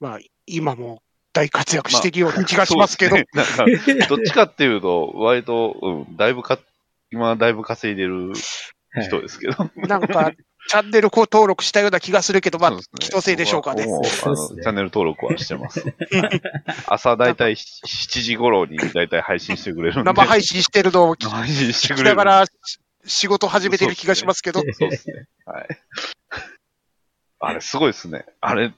[0.00, 1.02] まあ、今も
[1.32, 3.16] 大活躍してるような気がしますけど。
[3.16, 3.22] そ
[3.64, 6.58] うですねなんか、 どっちかっていうと、割と、うん、だいぶか、
[7.10, 8.32] 今だいぶ稼いでる
[9.02, 9.70] 人ですけど。
[9.76, 10.32] なんか、
[10.68, 13.86] チャンネル登録したような気がするけど、まあね気のせいでしょうかね。
[13.86, 15.84] もう、あの、そうですねチャンネル登録はしてます。
[16.86, 20.04] 朝だいたい7時頃にだいたい配信してくれるんで。
[20.04, 22.16] 生配信してるのを聞配信してくれる。
[22.16, 22.50] きながらし
[23.06, 24.60] 仕事始めてる気がしますけど。
[24.60, 25.26] そうですね。
[25.44, 25.66] はい。
[27.38, 28.24] あれ、すごいですね。
[28.40, 28.72] あれ、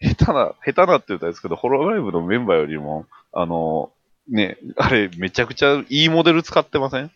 [0.00, 3.92] 下手な、下手なって言ったらですけど、ホロライブのメンバーよりも、あの、
[4.28, 7.10] ね、あれ、めちゃくちゃいいモデル使ってません？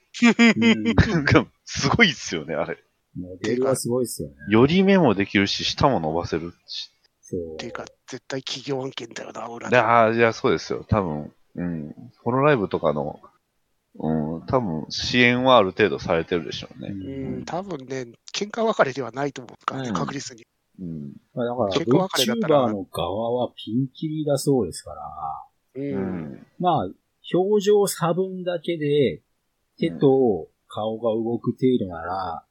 [1.65, 2.79] すごいっすよね、あれ。
[3.19, 4.35] モデルはすごいですよね。
[4.49, 6.91] より目もできるし、舌も伸ばせるし。
[7.21, 7.55] そう。
[7.55, 9.83] っていうか、絶対企業案件だよな、裏で、で。
[9.83, 10.85] ああ、じゃあそうですよ。
[10.89, 11.95] 多分、うん。
[12.23, 13.21] ホロライブとかの、
[13.95, 16.89] うん、多分支援はある程度されてるでしょうね。
[16.89, 20.47] うん、多分ね、喧嘩別れではないと思うからね、うん確実に。
[20.81, 21.13] うん。
[21.35, 25.03] まあだから、結構別れだったら VTuber の側はピンキリだそうですから、
[25.75, 25.81] う。
[25.81, 26.47] うんん。
[26.59, 26.89] まあ、
[27.35, 29.23] 表情差分だけで、
[29.79, 32.45] 手と顔が動く程度なら、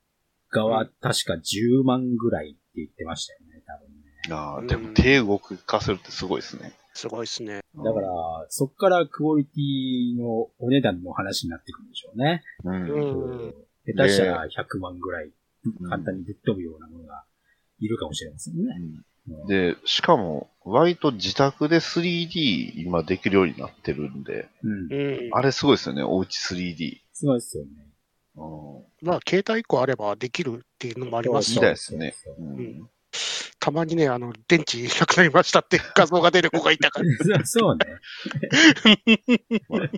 [0.49, 4.35] 側確か10万ぐらいって言ってましたよね、多分ね。
[4.35, 6.73] ああ、うんでも手動かせるってすごいですね。
[6.93, 7.61] すごいですね。
[7.75, 8.07] だから、
[8.49, 12.43] そっからクオリティのお値段の話になってくるんでしょうね。
[12.63, 12.73] うん。
[12.73, 15.31] うん下手したら100万ぐらい
[15.65, 17.23] うん簡単にぶっ飛ぶようなものが
[17.79, 18.61] いるかもしれませんね。
[18.79, 19.03] うん
[19.47, 24.91] で、しかも、割と自宅で 3D 今できるようになってるんで、うん。
[24.91, 25.29] うん。
[25.31, 26.97] あれすごいですよね、おうち 3D。
[27.13, 27.69] すごいですよね。
[28.35, 28.41] う
[29.03, 29.07] ん。
[29.07, 32.43] まあ、携帯1個あればできるっていうのもありますしみたいですねそう。
[32.43, 32.89] ん。
[33.59, 37.45] たまにね、あの、電池なくなりましたって画像が出る子がいたから。
[37.45, 37.85] そうね。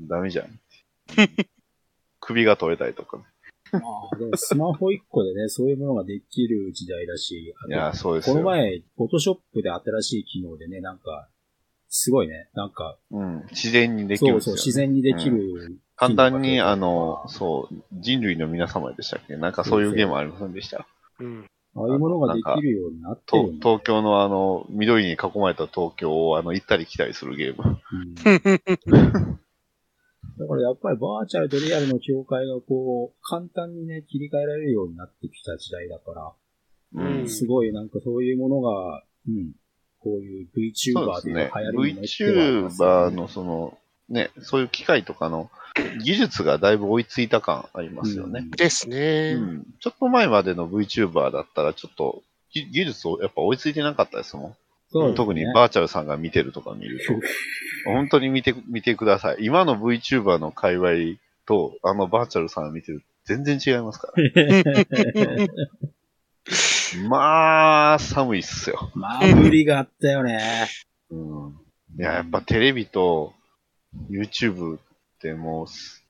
[0.00, 0.60] ダメじゃん。
[2.20, 3.24] 首が取れたりとかね。
[3.72, 3.78] ま
[4.12, 8.34] あ、でもスマホ1個でね、そういうものができる時代だし、いや、そうですよ。
[8.34, 11.28] この前、フォトショップで新しい機能でね、なんか、
[11.88, 13.46] すごいね、なんか、うん。
[13.50, 19.36] 自然にできるんですよ、そうそう、自然にできる、簡単に、あの、そう、人類の皆様でしたっけ？
[19.36, 20.86] なんかそういうゲームありませんでした？
[21.20, 21.46] うん。
[21.74, 27.80] ああいうものができるようになってとるんだ東京のあの、緑に囲まれた東京をあの、行ったり来たりするゲーム。
[27.92, 28.96] う
[29.36, 29.38] ん
[30.38, 36.34] だからやっぱりバーチャルとリアルの境界がこう、簡単にね、切り替えられるようになってきた時代だか
[36.94, 37.28] ら、うん。
[37.28, 39.52] すごいなんかそういうものが、うん、
[39.98, 43.78] こういう VTuber ですねか流行りに乗ってはありますよ VTuber のその、
[44.12, 45.50] ね、そういう機械とかの
[46.04, 48.46] 技術がだいぶ追いついた感ありますよね。
[48.56, 49.34] ですね。
[49.36, 49.66] うん。
[49.80, 54.50] ちょっと前までの VTuber だったら、ちょっと、ぎ技術をやっぱ追いついてなかったですもん。
[55.08, 57.14] ね特にバーチャルさんが見てるとか見ると。
[57.90, 59.38] 本当に見て、見てください。
[59.40, 65.46] 今の VTuber の界隈と、あのバーチャルさんが見てる全然違いますから。
[67.08, 68.90] まあ、寒いっすよ。
[68.94, 70.68] まあ、無理があったよね。
[71.10, 71.56] うん。
[71.98, 73.32] いや、やっぱテレビと
[74.10, 74.80] YouTube っ
[75.20, 76.04] てもうす、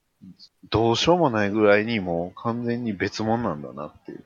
[0.69, 4.25] どうしようもないぐらいにもう完全に別物なんだなっていう。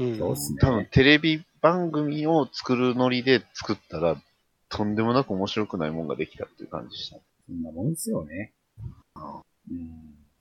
[0.00, 4.16] うんそうっすね多分テレビ番組を作るノリで作ったら、
[4.70, 7.18] とんでもなく面白くないもんができたっていう感じでした。
[7.46, 8.52] そんなもんですよね。
[9.16, 9.90] うん。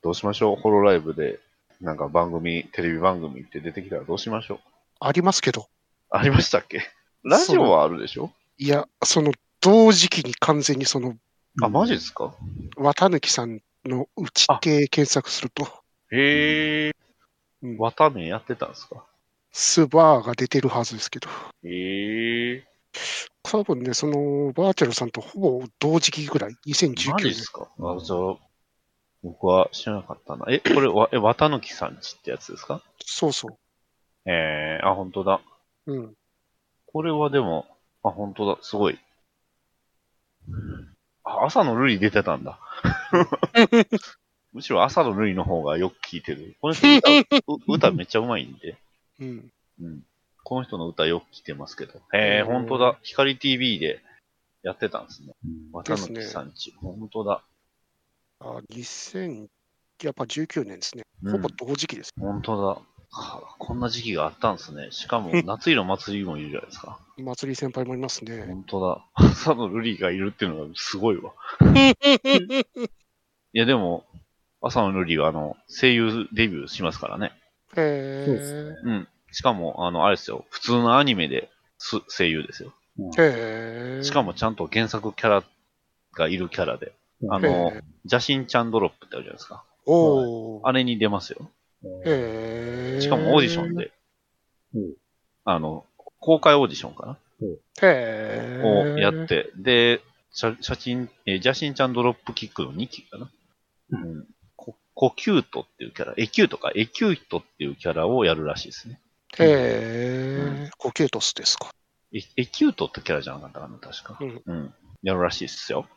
[0.01, 0.55] どうしましょう？
[0.55, 1.39] ホロライブで、
[1.81, 4.59] なんか番組、テレビ番組って出てきたらどうしましょう？
[5.01, 5.67] ありますけど。
[6.09, 6.83] ありましたっけ？
[7.23, 8.31] ラジオはあるでしょ？
[8.57, 11.15] いや、その、同時期に完全にその、
[11.61, 12.33] あ、マジですか？
[12.77, 15.65] 綿抜さんのうち系検索すると、
[16.11, 16.91] へえ。
[17.61, 19.05] うん綿目やってたんですか？
[19.51, 21.27] スバーが出てるはずですけど、
[21.63, 22.67] へえ。
[23.43, 27.33] 多分ね、その、バーチャルさんとほぼ同時期ぐらい、2019年マジで。
[27.35, 27.67] すか？
[27.79, 28.37] あ、じゃあ、
[29.23, 30.45] 僕は知らなかったな。
[30.49, 32.81] え、これ、わ、え、綿抜さんちってやつですか？
[33.05, 33.47] そうそ
[34.25, 35.41] えー、あ、本当だ。
[35.87, 35.93] う。
[35.93, 36.13] うん。
[36.85, 37.65] これはでも、
[38.03, 38.57] あ、本当だ。
[38.61, 38.99] すごい。
[41.29, 42.59] あ、朝のルリ出てたんだ。
[44.51, 46.55] むしろ朝のルリの方がよく聞いてる。
[46.59, 47.09] この人歌、
[47.47, 48.77] う歌めっちゃうまいんで。
[49.19, 49.51] うん。
[49.79, 50.03] うん。
[50.43, 51.99] この人の歌よく聞いてますけど。
[52.13, 52.99] へえ、うん本当だ。
[53.03, 54.01] 光 TV で
[54.63, 55.33] やってたんですね。
[55.45, 56.73] うん渡辺さんち。
[56.81, 57.43] 本当だ。
[58.39, 59.47] あ、2000、
[60.01, 61.03] やっぱ19年ですね。
[61.21, 62.11] うんほぼ同時期です。
[62.19, 62.81] 本当だ。
[63.11, 64.89] はあこんな時期があったんですね。
[64.91, 66.99] しかも、 夏色祭りもいるじゃないですか。
[67.17, 68.45] 祭り先輩もいますね。
[68.45, 69.05] 本当だ。
[69.13, 71.33] 朝のルリがいるっていうのがすごいわ。
[73.51, 74.05] いや、でも、
[74.61, 77.33] 朝のルリは、あの、声優デビューしますからね。
[77.75, 78.25] へ
[78.83, 79.07] そうん。
[79.31, 80.45] しかも、あの、あれですよ。
[80.49, 82.73] 普通のアニメです声優ですよ。
[83.17, 85.43] へーしかも、ちゃんと原作キャラ
[86.13, 86.93] がいるキャラで。
[87.29, 87.73] あの
[88.09, 89.63] 邪神ちゃんドロップってあるじゃないですか。
[89.85, 90.67] おー。
[90.67, 91.49] あれに出ますよ。
[92.05, 93.75] へーしかもオーディション。
[93.75, 93.91] で、
[94.75, 94.93] うん
[95.45, 95.85] あの、
[96.19, 97.17] 公開オーディションかな
[97.81, 98.95] へー。
[98.95, 99.27] をやっ。
[99.27, 100.01] て、で、
[100.31, 103.31] 写写真、えー、邪神ちゃんドロップキックの2期かな。
[103.91, 104.27] うん。
[104.55, 108.99] ココキュートっていうキャラ、エキュートか、エキュートっていうキャラをやるらしいですね。
[109.39, 110.71] へー。
[110.77, 111.71] コケートスですか？
[112.13, 114.17] エエキュートってキャラじゃなかったかな、確か。
[114.19, 114.73] うんうん。
[115.01, 115.87] やるらしいですよ。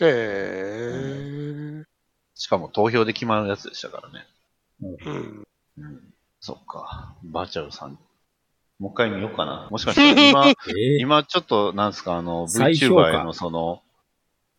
[0.00, 1.84] へー。
[2.34, 4.26] しかも投票で決まるやつでしたからね。
[4.82, 5.46] うん。
[5.78, 6.14] うん。
[6.40, 7.16] そっか。
[7.24, 7.98] バーチャルさん。
[8.78, 9.68] もう一回見ようかな。
[9.70, 13.82] もしかしたら 今、えー今ちょっと、なんですか、あの、VTuber へのその、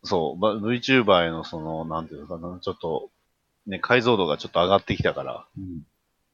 [0.02, 3.10] そう、ば VTuber へのその、なんていうのかな、ちょっと、
[3.66, 5.82] ね、解像度がちょっと上がってきたから、うん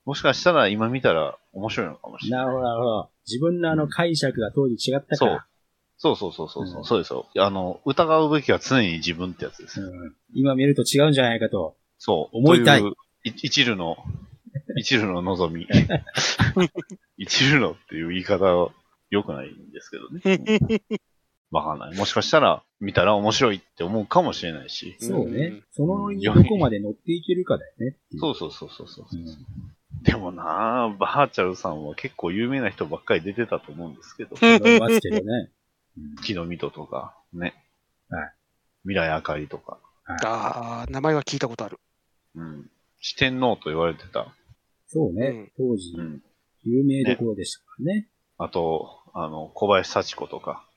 [0.06, 2.46] もしかしたら今見たら面白いのかもしれない。
[2.46, 3.10] なるほど、なるほど。
[3.26, 5.46] 自分のあの解釈が当時違ったから。
[5.98, 7.26] そうそうそうそうそう、うんそうですよ。
[7.38, 9.88] あの、疑うべきは常に自分ってやつですよ。
[9.88, 11.74] うん今見ると違うんじゃないかと。
[11.98, 12.36] そう。
[12.38, 12.92] 思いたいとうい
[13.34, 13.96] 一縷の、
[14.76, 15.66] 一縷の望み。
[17.18, 18.72] 一縷のっていう言い方は
[19.10, 20.82] 良くないんですけどね。
[21.50, 21.96] わかんない。
[21.96, 24.96] もしかしたら見たら面白いって思うかもしれないし。
[24.98, 25.64] そうねうん。
[25.72, 27.96] そのどこまで乗っていけるかだよね。
[28.18, 29.06] そうそうそうそうそう。
[29.12, 29.26] うん
[30.02, 34.36] でもなぁ、バーチャルさんは結構有名な人ばっかり出てたと思うんですけど。
[34.78, 35.50] ますけどね。
[35.96, 37.54] うん木の実ととか、ね。
[38.10, 38.32] はい。
[38.82, 39.80] 未来あかりとか。
[40.04, 41.80] あー、名前は聞いたことある。
[42.34, 42.70] うん。
[43.06, 44.34] 四天王と言われてた。
[44.88, 45.52] そうねうん。
[45.56, 46.22] 当時う、ん。
[46.64, 48.08] 有名どころでしたからね。
[48.36, 50.68] あと、あの、小林幸子とか。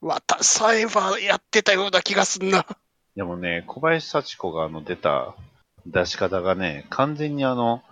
[0.00, 2.66] わた、さえばやってたような気がすんな。
[3.14, 5.36] でもね、小林幸子があの出た
[5.86, 7.82] 出し方がね、完全にあの、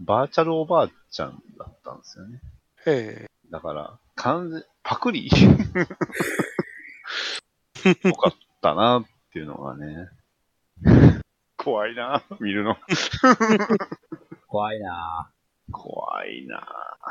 [0.00, 2.40] バーチャルおばあちゃんだったんですよね。
[2.86, 5.28] へだから、完全、パクリ
[8.04, 9.04] よかったなっ
[9.34, 10.08] ていうのがね。
[11.56, 12.76] 怖いな見るの。
[14.46, 15.30] 怖いな
[15.70, 16.66] 怖いな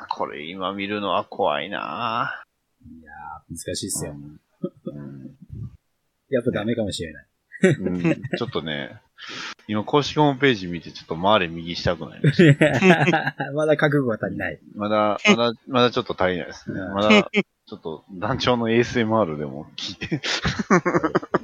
[0.10, 3.00] これ今見るのは怖いなぁ。
[3.02, 4.14] いやー難しいっすよ。
[4.14, 4.40] うん
[6.30, 7.26] やっぱダメかもしれない。
[7.62, 9.02] うんちょっとね、
[9.68, 13.52] 今、公式ホームページ見てちょっと回れ右したくなりま。
[13.54, 14.60] まだ覚悟が足りない。
[14.76, 16.80] まだ、まだ、まだちょっと足りないですね。
[16.80, 17.30] うんまだ、
[17.70, 20.16] ちょっと団長の ASMR でも聞いて。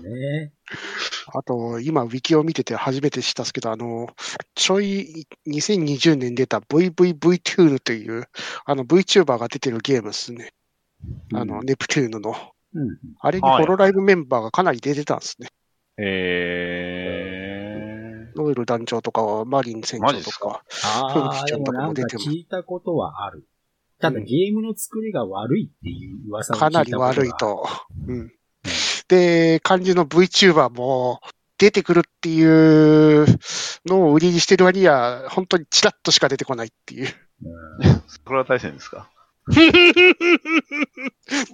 [0.01, 0.51] ね
[1.31, 4.07] あと、今、ウィキを見てて初めて知ったんですけど、あの、
[4.55, 8.27] ちょい、2020年出た VVVTune という、
[8.65, 10.53] あの VTuber が出てるゲームですね。
[11.31, 12.35] あの、ネプテューヌの。
[12.73, 12.97] うん。
[13.19, 15.49] あれにはいホロライブメンバーがかなり出てたんですね。
[15.97, 17.35] え
[18.35, 20.63] ノエル団長とか、マリン船長とか。
[20.83, 23.47] ああ、でちょっともなんか出てます聞いたことはある。
[24.09, 27.67] ただうんゲームの作りが悪いっていう噂を聞いたかなり悪いと。
[28.07, 28.31] うん。
[29.07, 31.21] で、漢字の VTuber も
[31.57, 33.25] 出てくるっていう
[33.85, 37.07] のを売りにしてる割には、本当にチラッとしか出てこないっていう。
[37.43, 39.09] うんー、桜大戦ですか？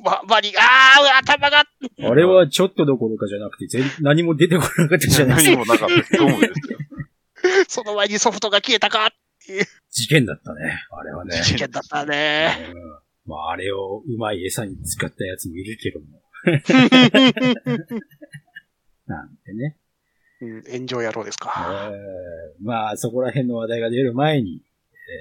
[0.03, 1.65] ま、マリン、あー、頭が
[2.03, 5.57] あれはちょっとどころかじゃなくて、全何も出てこなかったじゃないですか。
[5.57, 5.95] 何もなかった。
[7.67, 9.11] その前にソフトが消えたか
[9.89, 10.85] 事件だったね。
[10.91, 11.41] あれはね。
[11.43, 12.71] 事件だったね。
[12.73, 16.05] うんまあ、あれをうまい餌に使ったやつもいるけども。
[19.05, 19.77] なんてね。
[20.41, 21.91] うん、炎上野郎ですか。
[21.93, 24.63] えーまあ、そこら辺の話題が出る前に、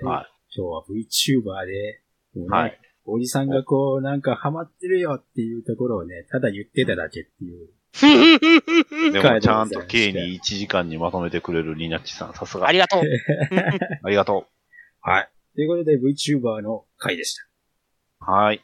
[0.02, 2.02] えーは今日は VTuber で、
[2.36, 7.68] ねはいおじさんがこう、なんかハマってるよっていうところをね、ただ言ってただけっていう。
[7.92, 12.66] でも、ちゃんと K に1時間にまとめてくれるニナッチさん、さすが。
[12.68, 13.02] ありがとう。
[14.04, 14.46] ありがと
[15.00, 15.28] はい。
[15.54, 17.42] ということで VTuber の回でした。
[18.28, 18.30] う。
[18.30, 18.62] はい。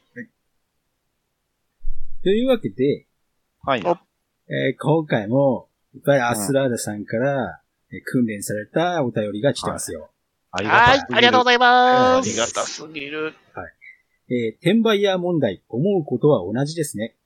[2.23, 3.07] というわけで、
[3.63, 3.83] はい。
[3.83, 3.97] お
[4.49, 7.61] えー今回も、いっぱいアスラーダさんから、
[7.91, 10.09] えー訓練されたお便りが来てますよ。
[10.51, 12.53] ありはい、ありがとうございまありがす。
[12.53, 13.33] たすぎる。
[14.29, 17.16] えー転売ヤー問題、思うことは同じですね。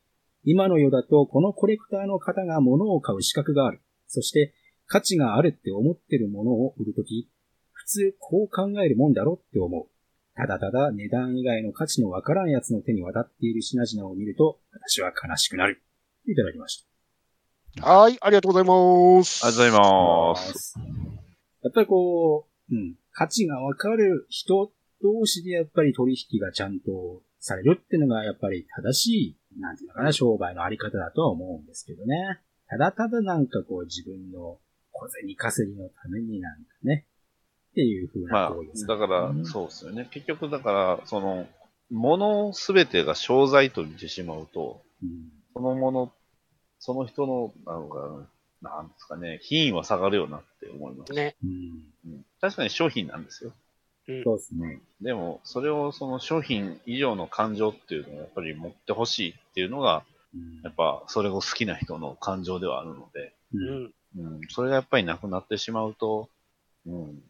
[0.43, 3.81] 今の世だと、このコレクターの方が物を買う資格がある。
[4.07, 4.53] そして、
[4.87, 7.29] 価値があるって思ってるものを売るとき、
[7.71, 9.87] 普通こう考えるもんだろって思う。
[10.35, 15.81] ただただ値段以外の価値のわからんやつの手に渡っている品々を見ると、私は悲しくなる。
[16.27, 16.85] いただきまし
[17.77, 17.85] た。
[17.85, 19.45] はい、ありがとうございます。
[19.45, 20.75] ありがとうございます。
[21.63, 24.71] やっぱりこう、うん、価値がわかる人
[25.01, 32.39] 同士でやっぱり取引がちゃんとされるっていうのがやっぱり正しい、なんていうのかな、商売のあり方だとは思うんですけどね。
[32.67, 34.59] ただただなんかこう自分の
[34.91, 37.05] 小銭稼ぎのためになんかね、
[37.71, 40.07] っていう風なま行為ですあ、だからう、んそうですよね。
[40.11, 41.47] 結局、だから、その、
[41.89, 45.09] 物すべてが商材と見てしまうと、うん
[45.53, 46.13] そのもの、
[46.79, 48.27] その人の、なんか、
[48.61, 51.13] なんですかね、品位は下がるよなって思います。
[51.13, 51.35] ね。
[51.43, 51.49] うん
[52.05, 53.51] うん確かに商品なんですよ。
[54.23, 54.81] そうですね。
[55.01, 60.61] でも、それをその商品以上の感情っていうのをやっぱり持ってほしいっていうのが、うん。
[60.63, 63.83] やっぱそれを好きな人の感情ではあるので、ううん。
[63.85, 63.91] ん。
[64.17, 66.29] うん、それがやっぱりなくなってしまうと、
[66.85, 67.21] うん、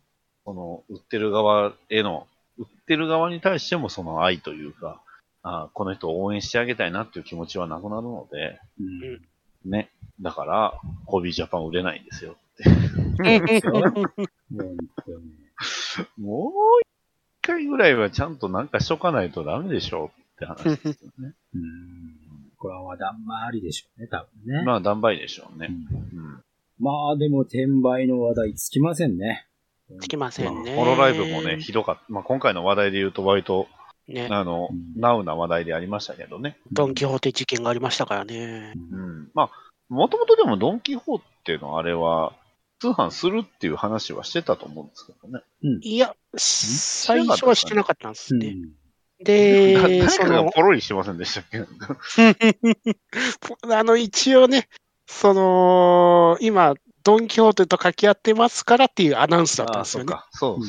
[0.45, 5.01] この売ってる側への、売ってる側に対してもその愛というか、
[5.43, 9.72] あこの人を応援してあげたいなっていう気持ちはなくなるので、うん。
[9.72, 9.89] ね。
[10.22, 10.74] だから、
[11.05, 12.36] ホビージャパン売れないんですよ。
[12.53, 12.69] って。
[16.17, 16.51] もう
[16.82, 16.88] 一
[17.41, 21.34] 回ぐらいはちゃんとなんかしとかないとダメでしょって話ですよね。
[21.55, 21.91] うん
[22.62, 24.64] これはまだまありでしょうね、多分ね。
[24.64, 25.70] まあ、断売でしょうね。
[26.14, 26.43] うんうん。
[26.80, 29.47] まあでも転売の話題つきませんね。
[29.99, 30.76] つきませんね。
[30.76, 32.03] ホロライブもね、ひどかった。
[32.09, 33.68] まあ、今回の話題で言うと割と、
[34.07, 34.28] ね。
[34.30, 36.57] あの、うんナウな話題でありましたけどね。
[36.72, 38.74] ドン・キホーテ事件がありましたからね。
[38.91, 39.32] ううんん。
[39.34, 39.49] まあ、
[39.89, 42.34] もともとでもドンキホーテのあれは、
[42.80, 45.43] 通販するっていう話はしてたと思うんですけどね。
[45.82, 48.47] いや、最初はしてなかったんですね。
[48.49, 48.53] だ
[49.24, 51.59] で、 誰かがポロリしてませんでしたっけ？
[53.74, 54.67] あの、一応ね、
[55.07, 60.13] その、今、ドン・キホーテと掛け合ってますからっていうアナウンスだったんですよね。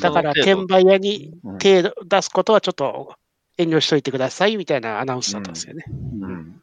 [0.00, 1.59] だから、転売屋にうん。
[1.59, 1.92] 手出
[2.22, 3.14] すことはちょっと
[3.59, 5.84] 遠慮しといてくださいみたいなアナウンスだったんですよね。
[5.88, 6.32] ううん。
[6.32, 6.62] ん。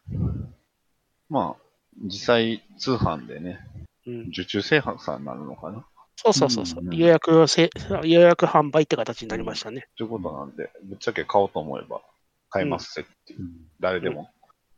[1.29, 1.61] まあ、
[2.03, 3.59] 実際、通販でね、
[4.07, 5.85] うん、受注生産になるのかな？
[6.21, 7.69] そうそうそうそう、うん予約せ、
[8.03, 9.87] 予約販売って形になりましたね。
[9.97, 12.01] ということなんで、ぶっちゃけ買おうと思えば
[12.49, 13.39] 買えますぜっていう。
[13.79, 14.29] 誰でも、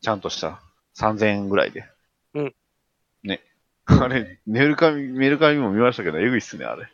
[0.02, 0.62] ちゃんとした
[1.00, 1.84] 3000円ぐらいで。
[2.36, 2.56] うん。
[3.24, 3.42] ね。
[3.88, 6.88] あれ、メルカリ、メルカリも見ましたけど、えぐいっすね、あれ。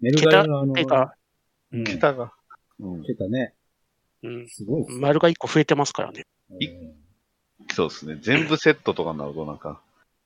[0.00, 1.14] メルカリのあの、てか、
[1.70, 2.32] うん桁が。
[2.80, 3.02] うん。
[3.04, 3.54] 桁ね、
[4.24, 6.24] うん、すごいね丸が1個増えてますからね。
[6.58, 6.68] い
[7.72, 8.18] そうですね。
[8.20, 9.80] 全部セットとかになるとなんか、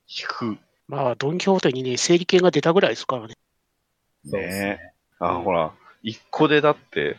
[0.07, 0.57] 引く。
[0.87, 3.35] まあ、ドン・キホーテにね、整理券が出たぐらいですからね。
[4.25, 4.93] そうですね。
[5.19, 7.17] あ、うんほら、1個でだって、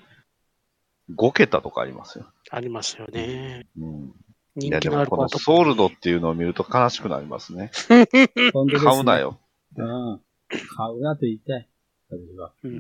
[1.15, 2.27] 5桁とかありますよ。
[2.51, 3.67] ありますよね。
[3.79, 4.15] うん。
[4.57, 7.71] い人や、でもこのソールドっていうのを見ると悲しくなりますね。
[8.53, 9.19] 本当ですね買うな。
[9.19, 9.39] よ。
[9.77, 11.69] うん買うなと言いたい。
[12.11, 12.53] 私は。
[12.63, 12.69] う。
[12.69, 12.79] うんん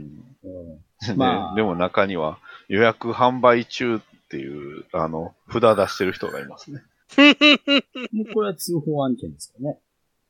[1.08, 1.16] うん。
[1.16, 2.38] まあででも中には
[2.68, 4.00] 予約販売中っ
[4.30, 6.82] ていう、あの、札出してる人がいますね。
[8.12, 9.80] もうこれは通報案件ですからね。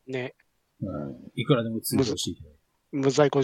[0.07, 0.35] ね。
[0.81, 1.33] うん。
[1.35, 2.59] いくらでも通報していただいて。
[2.93, 3.43] 無在庫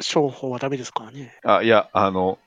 [0.00, 1.38] 商法はダメですからね。
[1.44, 2.38] あ、いや、あの、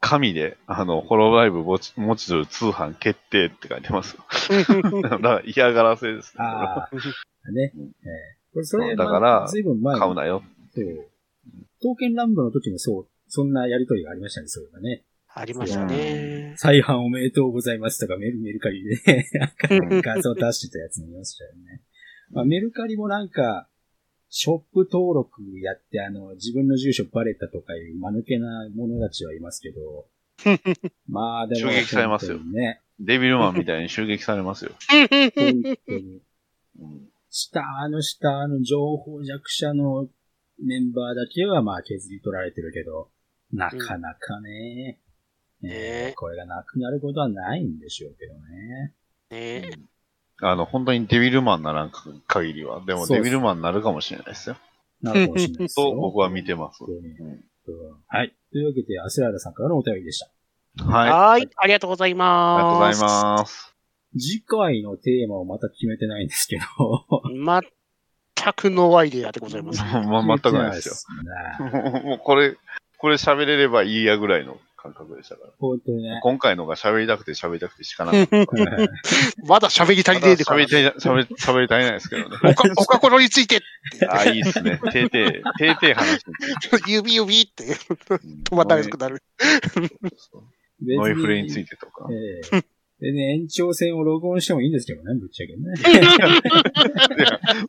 [0.00, 4.24] 紙で、あの、ホロライブ持ち持ちる通販決定って書いてますよ。
[5.02, 6.44] だから嫌がらせですね。
[6.44, 6.90] ああ、
[7.52, 7.72] ね。
[7.74, 10.44] うんええこれ、それ、だからずいぶん前に買うなよ。
[10.72, 10.84] そう。
[11.80, 15.04] 刀剣乱舞の時もそう、そんなやりとりがありましたね、そういえばね。
[15.36, 16.54] ありましたね。
[16.56, 21.82] 再販おめでとうございますとかメルメルカリでね、なんか画像出してたやつ見ましたよね。
[22.30, 23.68] まあ、メルカリもなんか、
[24.36, 30.08] ショップ登録やって、あの、自分の住所バレたとかいう間抜けな者たちはいますけど、
[31.06, 32.80] まあでも、襲撃されますよね。
[32.98, 34.72] デビルマンみたいに襲撃されますよ。
[34.90, 36.22] 本当に。
[36.80, 40.08] うん下の下の情報弱者の
[40.60, 43.10] メンバーだけはまあ削り取られてるけど、
[43.52, 45.00] なかなかね、
[45.62, 48.94] んえーねこれがなくなることはないんでしょうけどね。
[49.30, 49.93] ね
[50.46, 51.92] あの、本当にデビルマンならん
[52.26, 52.82] 限りは。
[52.84, 54.56] でもデビルマンになるかもしれないですよ。
[55.00, 55.90] なるかもしれないですよ。
[55.90, 56.82] と僕は見てます。
[56.84, 58.34] はい。
[58.52, 60.84] というわけで、アスラーダさんからのお便りでした。
[60.84, 61.10] はい。
[61.10, 61.48] あはーい。
[61.56, 62.62] ありがとうございります。
[62.62, 63.74] がとうございます。
[64.18, 66.62] 次回のテーマをまた決めてないんですけど。
[67.30, 69.82] 全くノーアイデアでございます。
[70.06, 70.94] ま全くないですよ。
[72.04, 72.56] もうこれ、
[72.98, 75.52] これ喋れればいいやぐらいの感覚でしたから。
[75.58, 76.20] 本当にね。
[76.22, 78.36] 今回のが喋りたくて喋りたくてしかなかった。
[79.48, 80.66] まだ喋り足りねえで喋り。
[80.66, 82.36] たい、喋り、喋り足りないですけどね。
[82.44, 83.62] おか、おかころについて、
[84.10, 84.78] あ、いいですね。
[84.92, 86.22] ていてい、ていてい話。
[86.86, 89.22] 指指ってうん止まらなくなる。
[90.82, 92.06] 別ノイフレについてとか。
[92.10, 95.62] ええでね、延長戦を録音してもいいんですけどね、ぶっちゃけね。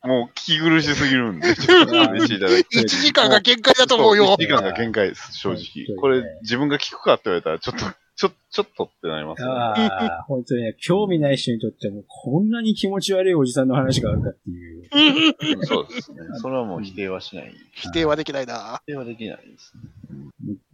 [0.03, 2.83] もう聞き苦しすぎるんで、 ちょっとやめていただきたい。
[2.83, 4.37] 1時間が限界だと思うよ1。
[4.37, 5.95] 時間が限界です、正直。
[5.97, 7.85] これ、自分が聞くかって言われたら、ちょっと、
[8.17, 9.47] ちょ、ちょっとってなりますね。
[9.49, 14.87] ああ、本当にね、興味ない人にとってはもうこんなに気持ち悪いおじさんの話があるかっていう。
[15.65, 16.19] そうですね。
[16.41, 17.53] それはもう否定はしない。
[17.73, 18.81] 否定はできないな。
[18.85, 19.81] 否定はできないですね。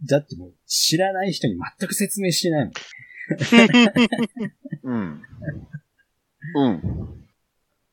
[0.08, 2.74] だってもう知らない人に全く説明してないもん。
[4.82, 5.22] うん。
[6.54, 7.26] うん。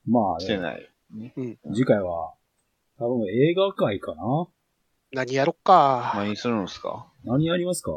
[0.08, 0.90] まあ、してない。
[1.12, 1.34] ね
[1.74, 2.34] 次回は、
[2.98, 4.48] 多分映画界かな
[5.12, 6.14] 何やろっか。
[6.16, 7.08] 何するんですか？
[7.24, 7.92] 何やりますか？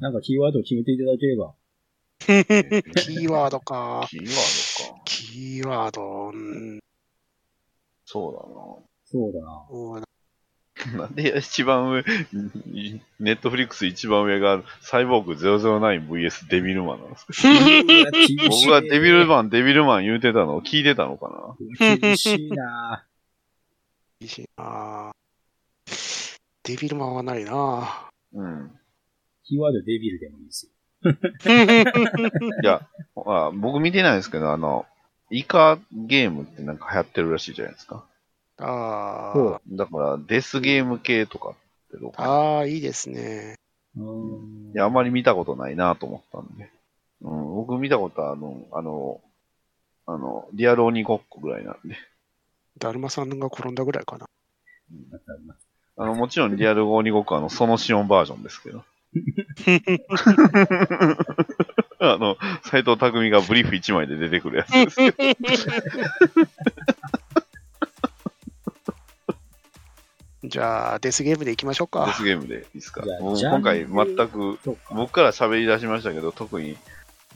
[0.00, 1.54] なんかキーワードを決めていただければ。
[2.22, 4.06] キーワードか。
[4.08, 5.02] キーワードか。
[5.04, 6.80] キーワード、うん
[8.04, 8.30] そ
[9.04, 9.54] そうだな。
[9.70, 10.06] うんうだな。
[10.96, 12.04] なんで一番上、
[13.20, 17.32] ネットフリックス一番上がサイボーグ 009vs デビルマンなんですか？
[18.48, 21.96] 僕がデビルマン、デビルマン言うてたのを聞いてたのかな？
[21.98, 23.04] 厳しいな
[24.20, 25.12] いいしな
[26.64, 28.70] デビルマンはないなうん。
[29.44, 30.72] キーワードデビルでもいいですよ。
[32.62, 32.86] いや、
[33.26, 34.86] あ僕見てないですけど、あの、
[35.30, 38.04] イカゲームってなんか流行ってるらしいじゃないですか。
[38.64, 41.54] あそだから、デスゲーム系とかっ
[41.90, 42.16] てどうあ。
[42.16, 43.56] かなああ、いいですね。
[43.96, 46.70] うーんいや、あんまり見たことないなと思ったんで。
[47.22, 49.20] うん、僕見たことは、あの、あの、
[50.06, 51.96] あの、リアル鬼ごっこぐらいなんで。
[52.78, 54.26] だるまさんが転んだぐらいかな。
[55.96, 58.84] あの、もちろんリアル鬼ごっこは、あの、そのシオンバージョンですけど。
[62.00, 65.16] あの、斎藤匠がブリーフ1枚で出てくるやつですけど。
[70.52, 72.04] じゃあ、デスゲームでいきましょうか。
[72.04, 73.02] デスゲームでいいですか？
[73.20, 74.58] 今回全く。
[74.94, 76.76] 僕から喋り出しましたけど、特に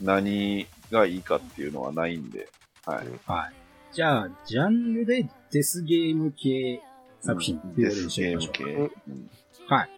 [0.03, 2.51] 何がいいかっていうのはないんで。
[2.85, 3.07] はい。
[3.27, 3.55] はい。
[3.95, 6.83] じゃあ、ジャンルでデスゲーム系
[7.23, 8.47] 作品っていうことにしてゲー。
[8.47, 8.65] ム系。
[8.65, 9.31] うん
[9.67, 9.91] はい。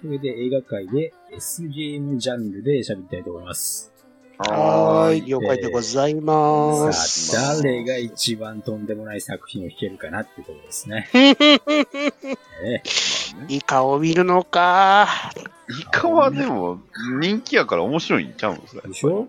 [0.00, 3.92] それで映画界で S ゲームジャンルで喋りたいと思います。
[4.38, 7.28] はーい、了解でございます。
[7.28, 11.08] さあ、誰が一番とんでもない作品を弾けるかなってことですね。
[11.14, 12.82] え
[13.48, 15.08] イカを見るのか。
[15.80, 16.80] イカはでも
[17.20, 18.82] 人気やから面白いんちゃうんですか？
[18.84, 19.28] えでしょ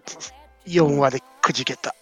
[0.68, 1.94] ？4話でくじけた。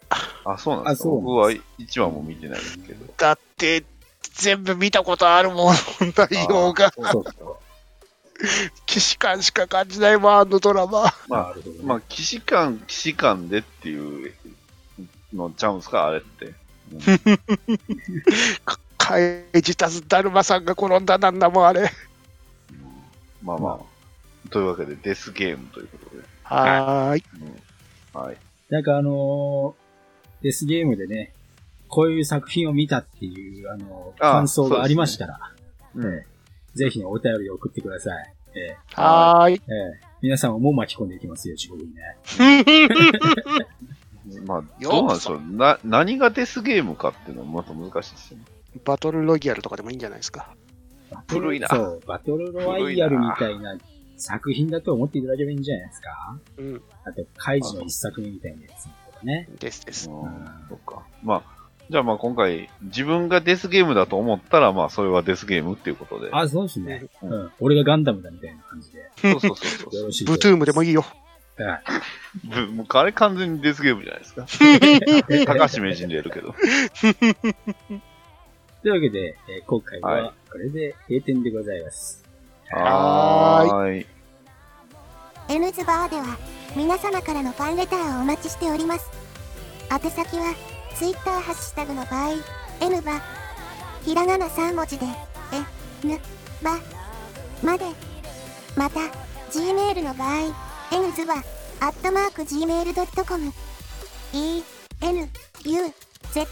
[0.46, 1.10] あ、そうなんですか？
[1.10, 1.62] 僕は1
[2.02, 3.06] 話も見てないですけど。
[3.18, 3.84] だって、
[4.36, 5.76] 全部見たことあるもん、
[6.16, 6.92] 内容が。
[6.96, 7.58] そうそう。
[8.88, 11.04] 既視感しか感じないわ、あのドラマ。
[11.28, 11.38] ま。
[11.38, 14.34] あ、まあ、騎士官、騎士官でっていう
[15.34, 16.54] のちゃうんですかあれって。
[18.98, 21.90] 怪事たずだるまさんが転んだなんだもん、あれ。
[23.42, 24.50] まあまあ。
[24.50, 26.24] というわけで、デスゲームということで。
[26.44, 27.24] はーい。
[28.14, 28.38] はい。
[28.70, 29.84] なんかあのー
[30.44, 31.34] デスゲームでね、
[31.88, 35.40] こういう作品を見たっていう、あの、あ感想がありましたら、
[35.96, 36.33] うんええ
[36.76, 38.34] ぜひね、お便りを送ってください。
[38.56, 39.54] ええはーい。
[39.56, 39.62] ええ
[40.22, 42.02] 皆さんをもう巻き込んでいきますよ、地獄にね。
[44.48, 45.42] まあ、よどうなんでしょう。
[45.42, 48.46] な、何がデスゲームかっていうのはまた難しいですよね。
[48.86, 50.56] バトルロギアルとかでもいいんじゃないですか？
[51.28, 53.78] 古いなそう、バトルロワイヤルみたいな
[54.18, 56.40] 作品だと思っていただければいいんじゃないですか？
[56.58, 56.82] うん。
[57.04, 59.50] あと、カイジの一作目みたいなやつとかね。
[59.60, 60.10] ですです。
[60.10, 60.24] うん、
[60.70, 61.04] そっか。
[61.22, 61.44] まあ、
[61.90, 66.30] じゃあまあ今回、自分がデスゲームだと思ったら、まあそれはデスゲームっていうことで。
[66.32, 67.06] あ、そうですね。
[67.22, 67.52] ううんん。
[67.60, 69.10] 俺がガンダムだみたいな感じで。
[69.18, 71.06] そうそうそうそうよろしいブトゥームでもいいよ。
[71.58, 71.84] はい。
[72.48, 74.46] ぶもうあれ完全にデスゲームじゃないですか。
[75.46, 76.56] 高橋名人でやるけど。
[78.82, 82.24] というわけで、えー今回ははこれで閉店でございます。
[82.72, 84.06] はーい。
[85.50, 86.38] N ズバーでは
[86.76, 89.12] 皆様からのファンレターをお待ちしております。
[89.92, 90.56] 宛先は
[90.98, 92.32] Twitter ハッシュタグの場合、
[92.82, 93.22] N バ、
[94.06, 95.06] ひらがな3文字で、
[95.52, 96.20] え、ぬ、
[96.62, 96.78] ば、
[97.64, 97.86] まで。
[98.76, 99.00] また、
[99.52, 100.54] Gmail の場合、
[100.92, 101.36] N ズバ、
[101.80, 103.54] アットマーク Gmail.com、
[104.34, 104.64] E、
[105.02, 105.30] N、
[105.66, 105.94] U、
[106.32, 106.48] Z、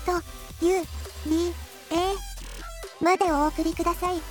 [0.61, 0.81] U、
[1.25, 1.53] B、
[1.91, 4.21] A、までお送りください。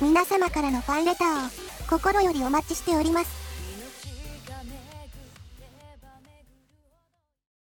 [0.00, 1.50] 皆様からのファンレターを
[1.88, 3.37] 心よりお待ちしております。